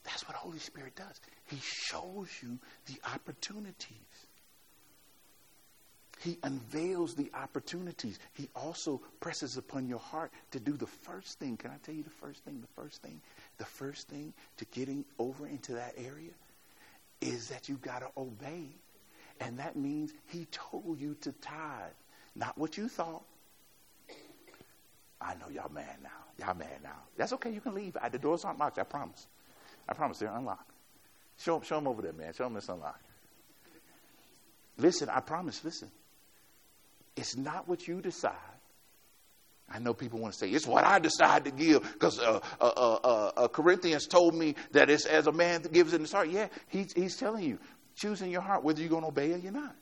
That's 0.02 0.26
what 0.26 0.36
Holy 0.36 0.58
Spirit 0.58 0.96
does. 0.96 1.20
He 1.46 1.58
shows 1.62 2.28
you 2.42 2.58
the 2.86 2.96
opportunities. 3.12 4.11
He 6.22 6.38
unveils 6.44 7.14
the 7.14 7.30
opportunities. 7.34 8.18
He 8.34 8.48
also 8.54 9.00
presses 9.18 9.56
upon 9.56 9.88
your 9.88 9.98
heart 9.98 10.30
to 10.52 10.60
do 10.60 10.72
the 10.72 10.86
first 10.86 11.40
thing. 11.40 11.56
Can 11.56 11.72
I 11.72 11.78
tell 11.82 11.94
you 11.94 12.04
the 12.04 12.10
first 12.10 12.44
thing? 12.44 12.60
The 12.60 12.80
first 12.80 13.02
thing, 13.02 13.20
the 13.58 13.64
first 13.64 14.08
thing 14.08 14.32
to 14.58 14.64
getting 14.66 15.04
over 15.18 15.48
into 15.48 15.72
that 15.72 15.94
area 15.96 16.30
is 17.20 17.48
that 17.48 17.68
you 17.68 17.76
got 17.76 18.00
to 18.00 18.08
obey. 18.16 18.68
And 19.40 19.58
that 19.58 19.74
means 19.74 20.12
he 20.28 20.46
told 20.52 21.00
you 21.00 21.16
to 21.22 21.32
tithe, 21.32 21.90
not 22.36 22.56
what 22.56 22.76
you 22.76 22.88
thought. 22.88 23.24
I 25.20 25.34
know 25.34 25.48
y'all 25.52 25.72
mad 25.72 25.96
now. 26.02 26.44
Y'all 26.44 26.54
mad 26.54 26.82
now. 26.84 26.98
That's 27.16 27.32
okay. 27.32 27.50
You 27.50 27.60
can 27.60 27.74
leave. 27.74 27.96
The 28.10 28.18
doors 28.18 28.44
aren't 28.44 28.60
locked. 28.60 28.78
I 28.78 28.84
promise. 28.84 29.26
I 29.88 29.94
promise 29.94 30.18
they're 30.18 30.32
unlocked. 30.32 30.70
Show, 31.38 31.60
show 31.62 31.76
them 31.76 31.88
over 31.88 32.02
there, 32.02 32.12
man. 32.12 32.32
Show 32.32 32.44
them 32.44 32.56
it's 32.56 32.68
unlocked. 32.68 33.04
Listen, 34.78 35.08
I 35.08 35.20
promise. 35.20 35.64
Listen. 35.64 35.90
It's 37.16 37.36
not 37.36 37.68
what 37.68 37.86
you 37.86 38.00
decide. 38.00 38.32
I 39.70 39.78
know 39.78 39.94
people 39.94 40.18
want 40.18 40.34
to 40.34 40.38
say, 40.38 40.50
it's 40.50 40.66
what 40.66 40.84
I 40.84 40.98
decide 40.98 41.46
to 41.46 41.50
give 41.50 41.82
because 41.94 42.18
uh 42.18 42.40
uh, 42.60 42.64
uh, 42.64 42.98
uh, 43.02 43.32
uh, 43.36 43.48
Corinthians 43.48 44.06
told 44.06 44.34
me 44.34 44.54
that 44.72 44.90
it's 44.90 45.06
as 45.06 45.26
a 45.26 45.32
man 45.32 45.62
gives 45.72 45.94
in 45.94 46.02
his 46.02 46.12
heart. 46.12 46.28
Yeah, 46.28 46.48
he's, 46.68 46.92
he's 46.92 47.16
telling 47.16 47.44
you, 47.44 47.58
choose 47.96 48.20
in 48.20 48.30
your 48.30 48.42
heart 48.42 48.64
whether 48.64 48.80
you're 48.80 48.90
going 48.90 49.02
to 49.02 49.08
obey 49.08 49.32
or 49.32 49.38
you're 49.38 49.52
not. 49.52 49.74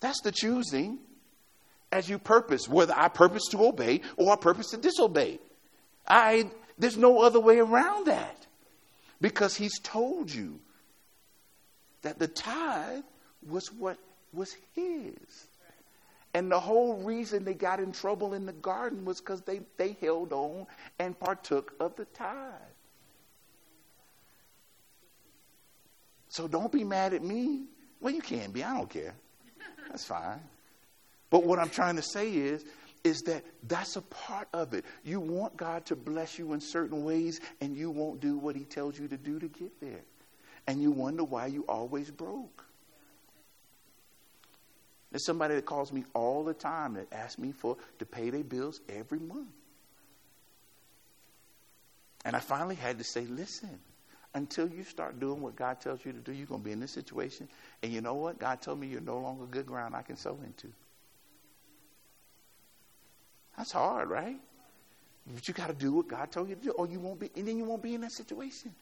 That's 0.00 0.20
the 0.22 0.32
choosing 0.32 0.98
as 1.92 2.08
you 2.08 2.18
purpose, 2.18 2.68
whether 2.68 2.94
I 2.96 3.08
purpose 3.08 3.46
to 3.50 3.64
obey 3.64 4.02
or 4.16 4.32
I 4.32 4.36
purpose 4.36 4.70
to 4.70 4.76
disobey. 4.76 5.38
I, 6.06 6.50
there's 6.78 6.96
no 6.96 7.20
other 7.20 7.40
way 7.40 7.58
around 7.58 8.06
that 8.06 8.46
because 9.20 9.56
he's 9.56 9.78
told 9.80 10.32
you 10.32 10.60
that 12.02 12.18
the 12.18 12.28
tithe 12.28 13.04
was 13.46 13.72
what 13.72 13.98
was 14.32 14.54
his. 14.74 15.46
And 16.32 16.50
the 16.50 16.60
whole 16.60 17.02
reason 17.02 17.44
they 17.44 17.54
got 17.54 17.80
in 17.80 17.92
trouble 17.92 18.34
in 18.34 18.46
the 18.46 18.52
garden 18.52 19.04
was 19.04 19.20
because 19.20 19.42
they, 19.42 19.60
they 19.76 19.96
held 20.00 20.32
on 20.32 20.66
and 20.98 21.18
partook 21.18 21.74
of 21.80 21.96
the 21.96 22.04
tithe. 22.06 22.52
So 26.28 26.46
don't 26.46 26.70
be 26.70 26.84
mad 26.84 27.14
at 27.14 27.24
me. 27.24 27.64
Well, 28.00 28.14
you 28.14 28.22
can 28.22 28.52
be. 28.52 28.62
I 28.62 28.76
don't 28.76 28.88
care. 28.88 29.14
That's 29.88 30.04
fine. 30.04 30.40
But 31.30 31.44
what 31.44 31.58
I'm 31.58 31.70
trying 31.70 31.96
to 31.96 32.02
say 32.02 32.30
is, 32.32 32.64
is 33.02 33.22
that 33.22 33.44
that's 33.66 33.96
a 33.96 34.02
part 34.02 34.48
of 34.52 34.74
it. 34.74 34.84
You 35.04 35.20
want 35.20 35.56
God 35.56 35.86
to 35.86 35.96
bless 35.96 36.38
you 36.38 36.52
in 36.52 36.60
certain 36.60 37.02
ways, 37.02 37.40
and 37.60 37.76
you 37.76 37.90
won't 37.90 38.20
do 38.20 38.36
what 38.36 38.54
He 38.54 38.64
tells 38.64 38.98
you 38.98 39.08
to 39.08 39.16
do 39.16 39.38
to 39.40 39.48
get 39.48 39.80
there. 39.80 40.02
And 40.66 40.80
you 40.80 40.92
wonder 40.92 41.24
why 41.24 41.46
you 41.46 41.64
always 41.68 42.10
broke. 42.10 42.64
There's 45.10 45.24
somebody 45.24 45.56
that 45.56 45.66
calls 45.66 45.92
me 45.92 46.04
all 46.14 46.44
the 46.44 46.54
time 46.54 46.94
that 46.94 47.12
asks 47.12 47.38
me 47.38 47.52
for 47.52 47.76
to 47.98 48.06
pay 48.06 48.30
their 48.30 48.44
bills 48.44 48.80
every 48.88 49.18
month. 49.18 49.48
And 52.24 52.36
I 52.36 52.38
finally 52.38 52.76
had 52.76 52.98
to 52.98 53.04
say, 53.04 53.22
listen, 53.22 53.80
until 54.34 54.68
you 54.68 54.84
start 54.84 55.18
doing 55.18 55.40
what 55.40 55.56
God 55.56 55.80
tells 55.80 56.04
you 56.04 56.12
to 56.12 56.18
do, 56.18 56.32
you're 56.32 56.46
going 56.46 56.60
to 56.60 56.64
be 56.64 56.72
in 56.72 56.80
this 56.80 56.92
situation. 56.92 57.48
And 57.82 57.92
you 57.92 58.00
know 58.00 58.14
what? 58.14 58.38
God 58.38 58.60
told 58.62 58.78
me 58.78 58.86
you're 58.86 59.00
no 59.00 59.18
longer 59.18 59.46
good 59.46 59.66
ground 59.66 59.96
I 59.96 60.02
can 60.02 60.16
sow 60.16 60.38
into. 60.44 60.68
That's 63.56 63.72
hard, 63.72 64.08
right? 64.08 64.36
But 65.34 65.48
you 65.48 65.54
got 65.54 65.68
to 65.68 65.74
do 65.74 65.92
what 65.92 66.08
God 66.08 66.30
told 66.30 66.48
you 66.48 66.54
to 66.54 66.60
do, 66.60 66.70
or 66.70 66.86
you 66.86 67.00
won't 67.00 67.20
be, 67.20 67.30
and 67.36 67.46
then 67.46 67.58
you 67.58 67.64
won't 67.64 67.82
be 67.82 67.94
in 67.94 68.02
that 68.02 68.12
situation. 68.12 68.74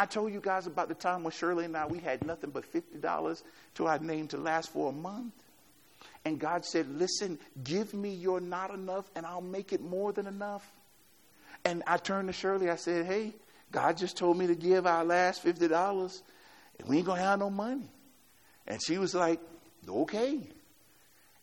I 0.00 0.06
told 0.06 0.32
you 0.32 0.40
guys 0.40 0.66
about 0.66 0.88
the 0.88 0.94
time 0.94 1.24
when 1.24 1.30
Shirley 1.30 1.66
and 1.66 1.76
I, 1.76 1.84
we 1.84 1.98
had 1.98 2.24
nothing 2.24 2.48
but 2.48 2.64
$50 2.72 3.42
to 3.74 3.86
our 3.86 3.98
name 3.98 4.28
to 4.28 4.38
last 4.38 4.70
for 4.70 4.88
a 4.88 4.92
month. 4.92 5.34
And 6.24 6.38
God 6.38 6.64
said, 6.64 6.88
Listen, 6.88 7.38
give 7.62 7.92
me 7.92 8.14
your 8.14 8.40
not 8.40 8.72
enough 8.72 9.10
and 9.14 9.26
I'll 9.26 9.42
make 9.42 9.74
it 9.74 9.82
more 9.82 10.10
than 10.14 10.26
enough. 10.26 10.66
And 11.66 11.82
I 11.86 11.98
turned 11.98 12.28
to 12.28 12.32
Shirley, 12.32 12.70
I 12.70 12.76
said, 12.76 13.04
Hey, 13.04 13.34
God 13.72 13.98
just 13.98 14.16
told 14.16 14.38
me 14.38 14.46
to 14.46 14.54
give 14.54 14.86
our 14.86 15.04
last 15.04 15.44
$50 15.44 16.22
and 16.78 16.88
we 16.88 16.96
ain't 16.96 17.04
going 17.04 17.18
to 17.18 17.22
have 17.22 17.38
no 17.38 17.50
money. 17.50 17.90
And 18.66 18.82
she 18.82 18.96
was 18.96 19.14
like, 19.14 19.38
Okay. 19.86 20.40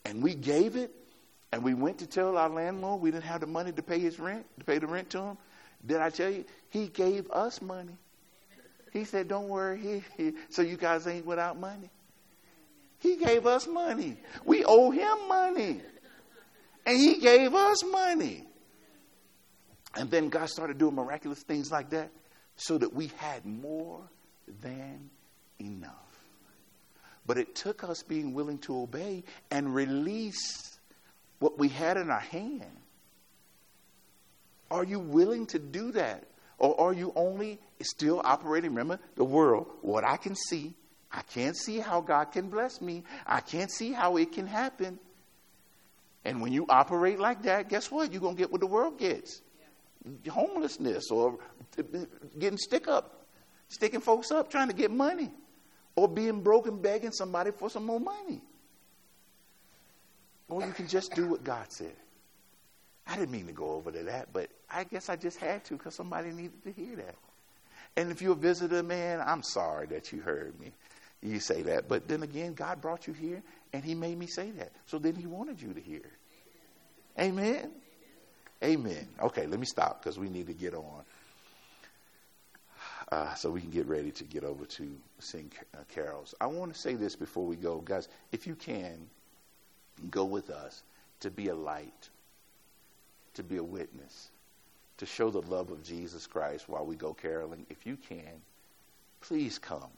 And 0.03 0.23
we 0.23 0.33
gave 0.33 0.77
it 0.77 0.95
And 1.51 1.63
we 1.63 1.75
went 1.75 1.99
to 1.99 2.07
tell 2.07 2.35
our 2.35 2.49
landlord 2.49 3.01
we 3.01 3.11
didn't 3.11 3.25
have 3.25 3.41
the 3.41 3.45
money 3.45 3.71
to 3.71 3.83
pay 3.83 3.99
his 3.99 4.19
rent, 4.19 4.47
to 4.57 4.65
pay 4.65 4.79
the 4.79 4.87
rent 4.87 5.11
to 5.11 5.19
him. 5.19 5.37
Did 5.85 5.97
I 5.97 6.09
tell 6.09 6.31
you? 6.31 6.43
He 6.71 6.87
gave 6.87 7.29
us 7.29 7.61
money. 7.61 7.93
He 8.97 9.05
said, 9.05 9.27
Don't 9.27 9.47
worry, 9.47 9.79
he, 9.79 10.03
he, 10.17 10.33
so 10.49 10.63
you 10.63 10.75
guys 10.75 11.05
ain't 11.05 11.25
without 11.25 11.59
money. 11.59 11.89
He 12.99 13.15
gave 13.17 13.45
us 13.45 13.67
money. 13.67 14.17
We 14.43 14.65
owe 14.65 14.89
him 14.89 15.27
money. 15.27 15.81
And 16.83 16.97
he 16.97 17.19
gave 17.19 17.53
us 17.53 17.83
money. 17.83 18.43
And 19.95 20.09
then 20.09 20.29
God 20.29 20.49
started 20.49 20.79
doing 20.79 20.95
miraculous 20.95 21.43
things 21.43 21.71
like 21.71 21.91
that 21.91 22.09
so 22.55 22.79
that 22.79 22.91
we 22.91 23.11
had 23.17 23.45
more 23.45 24.01
than 24.61 25.11
enough. 25.59 25.93
But 27.27 27.37
it 27.37 27.53
took 27.53 27.83
us 27.83 28.01
being 28.01 28.33
willing 28.33 28.57
to 28.59 28.81
obey 28.81 29.23
and 29.51 29.75
release 29.75 30.79
what 31.37 31.59
we 31.59 31.67
had 31.67 31.97
in 31.97 32.09
our 32.09 32.19
hand. 32.19 32.63
Are 34.71 34.83
you 34.83 34.99
willing 34.99 35.45
to 35.47 35.59
do 35.59 35.91
that? 35.91 36.23
Or 36.57 36.79
are 36.79 36.93
you 36.93 37.13
only 37.15 37.59
still 37.81 38.21
operating, 38.23 38.71
remember, 38.71 38.99
the 39.15 39.23
world, 39.23 39.67
what 39.81 40.03
I 40.03 40.17
can 40.17 40.35
see? 40.35 40.73
I 41.11 41.21
can't 41.21 41.55
see 41.55 41.79
how 41.79 42.01
God 42.01 42.25
can 42.25 42.49
bless 42.49 42.81
me. 42.81 43.03
I 43.25 43.39
can't 43.39 43.71
see 43.71 43.91
how 43.91 44.17
it 44.17 44.31
can 44.31 44.47
happen. 44.47 44.99
And 46.25 46.41
when 46.41 46.51
you 46.51 46.65
operate 46.67 47.19
like 47.19 47.43
that, 47.43 47.69
guess 47.69 47.89
what? 47.91 48.11
You're 48.11 48.21
going 48.21 48.35
to 48.35 48.39
get 48.39 48.51
what 48.51 48.61
the 48.61 48.67
world 48.67 48.99
gets 48.99 49.41
yeah. 50.23 50.31
homelessness 50.31 51.09
or 51.11 51.39
getting 52.37 52.57
stick 52.57 52.87
up, 52.87 53.25
sticking 53.69 54.01
folks 54.01 54.31
up, 54.31 54.49
trying 54.49 54.67
to 54.67 54.73
get 54.73 54.91
money, 54.91 55.31
or 55.95 56.07
being 56.07 56.41
broken, 56.41 56.81
begging 56.81 57.11
somebody 57.11 57.51
for 57.51 57.69
some 57.69 57.85
more 57.85 57.99
money. 57.99 58.41
Or 60.49 60.65
you 60.65 60.71
can 60.71 60.87
just 60.87 61.13
do 61.13 61.27
what 61.27 61.43
God 61.43 61.71
said. 61.71 61.95
I 63.07 63.15
didn't 63.15 63.31
mean 63.31 63.47
to 63.47 63.53
go 63.53 63.71
over 63.71 63.91
to 63.91 64.03
that, 64.03 64.33
but 64.33 64.49
I 64.69 64.83
guess 64.83 65.09
I 65.09 65.15
just 65.15 65.37
had 65.37 65.63
to 65.65 65.77
because 65.77 65.95
somebody 65.95 66.31
needed 66.31 66.63
to 66.63 66.71
hear 66.71 66.95
that. 66.97 67.15
And 67.95 68.11
if 68.11 68.21
you're 68.21 68.33
a 68.33 68.35
visitor, 68.35 68.83
man, 68.83 69.23
I'm 69.25 69.43
sorry 69.43 69.87
that 69.87 70.11
you 70.11 70.21
heard 70.21 70.59
me. 70.59 70.71
You 71.21 71.39
say 71.39 71.63
that. 71.63 71.87
But 71.87 72.07
then 72.07 72.21
again, 72.23 72.53
God 72.53 72.81
brought 72.81 73.07
you 73.07 73.13
here 73.13 73.41
and 73.73 73.83
He 73.83 73.95
made 73.95 74.17
me 74.17 74.27
say 74.27 74.51
that. 74.51 74.71
So 74.85 74.99
then 74.99 75.15
He 75.15 75.25
wanted 75.25 75.61
you 75.61 75.73
to 75.73 75.81
hear. 75.81 76.03
Amen. 77.19 77.71
Amen. 78.63 79.07
Okay, 79.21 79.47
let 79.47 79.59
me 79.59 79.65
stop 79.65 80.03
because 80.03 80.19
we 80.19 80.29
need 80.29 80.47
to 80.47 80.53
get 80.53 80.73
on. 80.73 81.03
Uh, 83.11 83.33
so 83.35 83.49
we 83.49 83.61
can 83.61 83.69
get 83.69 83.87
ready 83.87 84.11
to 84.11 84.25
get 84.25 84.43
over 84.43 84.65
to 84.65 84.95
sing 85.19 85.49
uh, 85.73 85.79
carols. 85.93 86.35
I 86.41 86.47
want 86.47 86.73
to 86.73 86.79
say 86.79 86.95
this 86.95 87.15
before 87.15 87.45
we 87.45 87.55
go, 87.55 87.79
guys. 87.79 88.09
If 88.31 88.45
you 88.45 88.55
can, 88.55 89.07
go 90.11 90.25
with 90.25 90.49
us 90.49 90.83
to 91.21 91.31
be 91.31 91.47
a 91.47 91.55
light, 91.55 92.09
to 93.37 93.43
be 93.43 93.57
a 93.57 93.63
witness, 93.63 94.29
to 94.97 95.05
show 95.05 95.29
the 95.29 95.41
love 95.41 95.71
of 95.71 95.83
Jesus 95.83 96.27
Christ 96.27 96.67
while 96.67 96.85
we 96.85 96.95
go 96.95 97.13
caroling. 97.13 97.65
If 97.69 97.85
you 97.85 97.97
can, 97.97 98.41
please 99.21 99.57
come. 99.57 99.89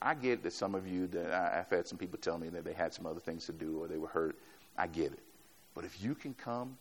I 0.00 0.14
get 0.14 0.42
that 0.42 0.52
some 0.52 0.74
of 0.74 0.86
you 0.86 1.06
that 1.08 1.32
I've 1.32 1.70
had 1.70 1.88
some 1.88 1.98
people 1.98 2.18
tell 2.18 2.38
me 2.38 2.48
that 2.50 2.64
they 2.64 2.72
had 2.72 2.94
some 2.94 3.06
other 3.06 3.20
things 3.20 3.46
to 3.46 3.52
do 3.52 3.82
or 3.82 3.88
they 3.88 3.98
were 3.98 4.08
hurt. 4.08 4.36
I 4.76 4.86
get 4.86 5.12
it. 5.12 5.22
But 5.74 5.84
if 5.84 6.02
you 6.02 6.14
can 6.14 6.34
come, 6.34 6.76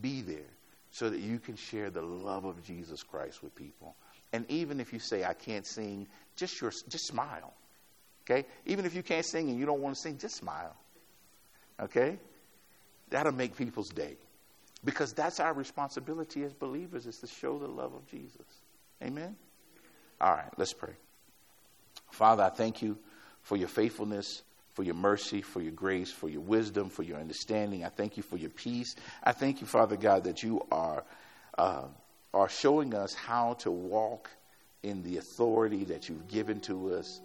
be 0.00 0.22
there 0.22 0.50
so 0.90 1.10
that 1.10 1.20
you 1.20 1.38
can 1.38 1.56
share 1.56 1.90
the 1.90 2.02
love 2.02 2.44
of 2.44 2.62
Jesus 2.64 3.02
Christ 3.02 3.42
with 3.42 3.54
people. 3.56 3.96
And 4.32 4.44
even 4.48 4.80
if 4.80 4.92
you 4.92 5.00
say 5.00 5.24
I 5.24 5.34
can't 5.34 5.66
sing, 5.66 6.06
just 6.36 6.60
your, 6.60 6.70
just 6.88 7.06
smile. 7.06 7.52
Okay? 8.24 8.46
Even 8.66 8.84
if 8.84 8.94
you 8.94 9.02
can't 9.02 9.24
sing 9.24 9.50
and 9.50 9.58
you 9.58 9.66
don't 9.66 9.80
want 9.80 9.96
to 9.96 10.00
sing, 10.00 10.18
just 10.18 10.36
smile. 10.36 10.74
Okay? 11.80 12.18
That'll 13.10 13.32
make 13.32 13.56
people's 13.56 13.90
day. 13.90 14.16
Because 14.84 15.12
that's 15.12 15.40
our 15.40 15.54
responsibility 15.54 16.44
as 16.44 16.52
believers 16.52 17.06
is 17.06 17.18
to 17.18 17.26
show 17.26 17.58
the 17.58 17.68
love 17.68 17.94
of 17.94 18.06
Jesus. 18.06 18.46
Amen. 19.02 19.36
All 20.20 20.32
right, 20.32 20.50
let's 20.56 20.72
pray. 20.72 20.92
Father, 22.10 22.44
I 22.44 22.50
thank 22.50 22.82
you 22.82 22.98
for 23.42 23.56
your 23.56 23.68
faithfulness, 23.68 24.42
for 24.74 24.82
your 24.82 24.94
mercy, 24.94 25.42
for 25.42 25.60
your 25.60 25.72
grace, 25.72 26.10
for 26.10 26.28
your 26.28 26.40
wisdom, 26.40 26.90
for 26.90 27.02
your 27.02 27.18
understanding. 27.18 27.84
I 27.84 27.88
thank 27.88 28.16
you 28.16 28.22
for 28.22 28.36
your 28.36 28.50
peace. 28.50 28.94
I 29.22 29.32
thank 29.32 29.60
you, 29.60 29.66
Father 29.66 29.96
God, 29.96 30.24
that 30.24 30.42
you 30.42 30.66
are, 30.70 31.04
uh, 31.56 31.84
are 32.32 32.48
showing 32.48 32.94
us 32.94 33.14
how 33.14 33.54
to 33.60 33.70
walk 33.70 34.30
in 34.82 35.02
the 35.02 35.16
authority 35.16 35.84
that 35.84 36.08
you've 36.08 36.28
given 36.28 36.60
to 36.60 36.94
us, 36.94 37.20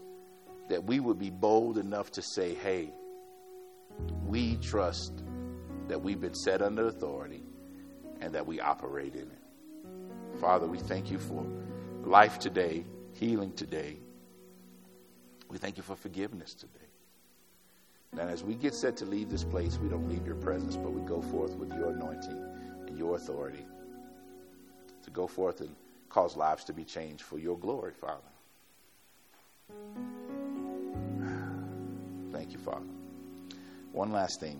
that 0.69 0.83
we 0.83 0.99
would 0.99 1.19
be 1.19 1.29
bold 1.29 1.77
enough 1.77 2.11
to 2.11 2.21
say, 2.21 2.53
hey, 2.53 2.91
we 4.25 4.55
trust 4.57 5.23
that 5.87 6.01
we've 6.01 6.21
been 6.21 6.35
set 6.35 6.61
under 6.61 6.87
authority 6.87 7.38
and 8.21 8.33
that 8.33 8.45
we 8.45 8.59
operate 8.59 9.15
in 9.15 9.21
it. 9.21 10.39
Father, 10.39 10.67
we 10.67 10.77
thank 10.77 11.11
you 11.11 11.19
for 11.19 11.45
life 12.03 12.39
today, 12.39 12.85
healing 13.13 13.51
today. 13.53 13.97
We 15.49 15.57
thank 15.57 15.77
you 15.77 15.83
for 15.83 15.95
forgiveness 15.95 16.53
today. 16.53 16.73
And 18.17 18.29
as 18.29 18.43
we 18.43 18.55
get 18.55 18.73
set 18.73 18.97
to 18.97 19.05
leave 19.05 19.29
this 19.29 19.43
place, 19.43 19.77
we 19.77 19.89
don't 19.89 20.09
leave 20.09 20.25
your 20.25 20.35
presence, 20.35 20.75
but 20.75 20.91
we 20.91 21.01
go 21.01 21.21
forth 21.21 21.55
with 21.55 21.71
your 21.73 21.91
anointing 21.91 22.43
and 22.87 22.97
your 22.97 23.15
authority 23.15 23.65
to 25.03 25.09
go 25.11 25.27
forth 25.27 25.61
and 25.61 25.75
cause 26.09 26.35
lives 26.35 26.63
to 26.65 26.73
be 26.73 26.83
changed 26.83 27.21
for 27.21 27.37
your 27.37 27.57
glory, 27.57 27.93
Father. 27.93 28.17
Thank 32.31 32.51
you, 32.51 32.57
Father. 32.57 32.85
One 33.91 34.11
last 34.11 34.39
thing. 34.39 34.59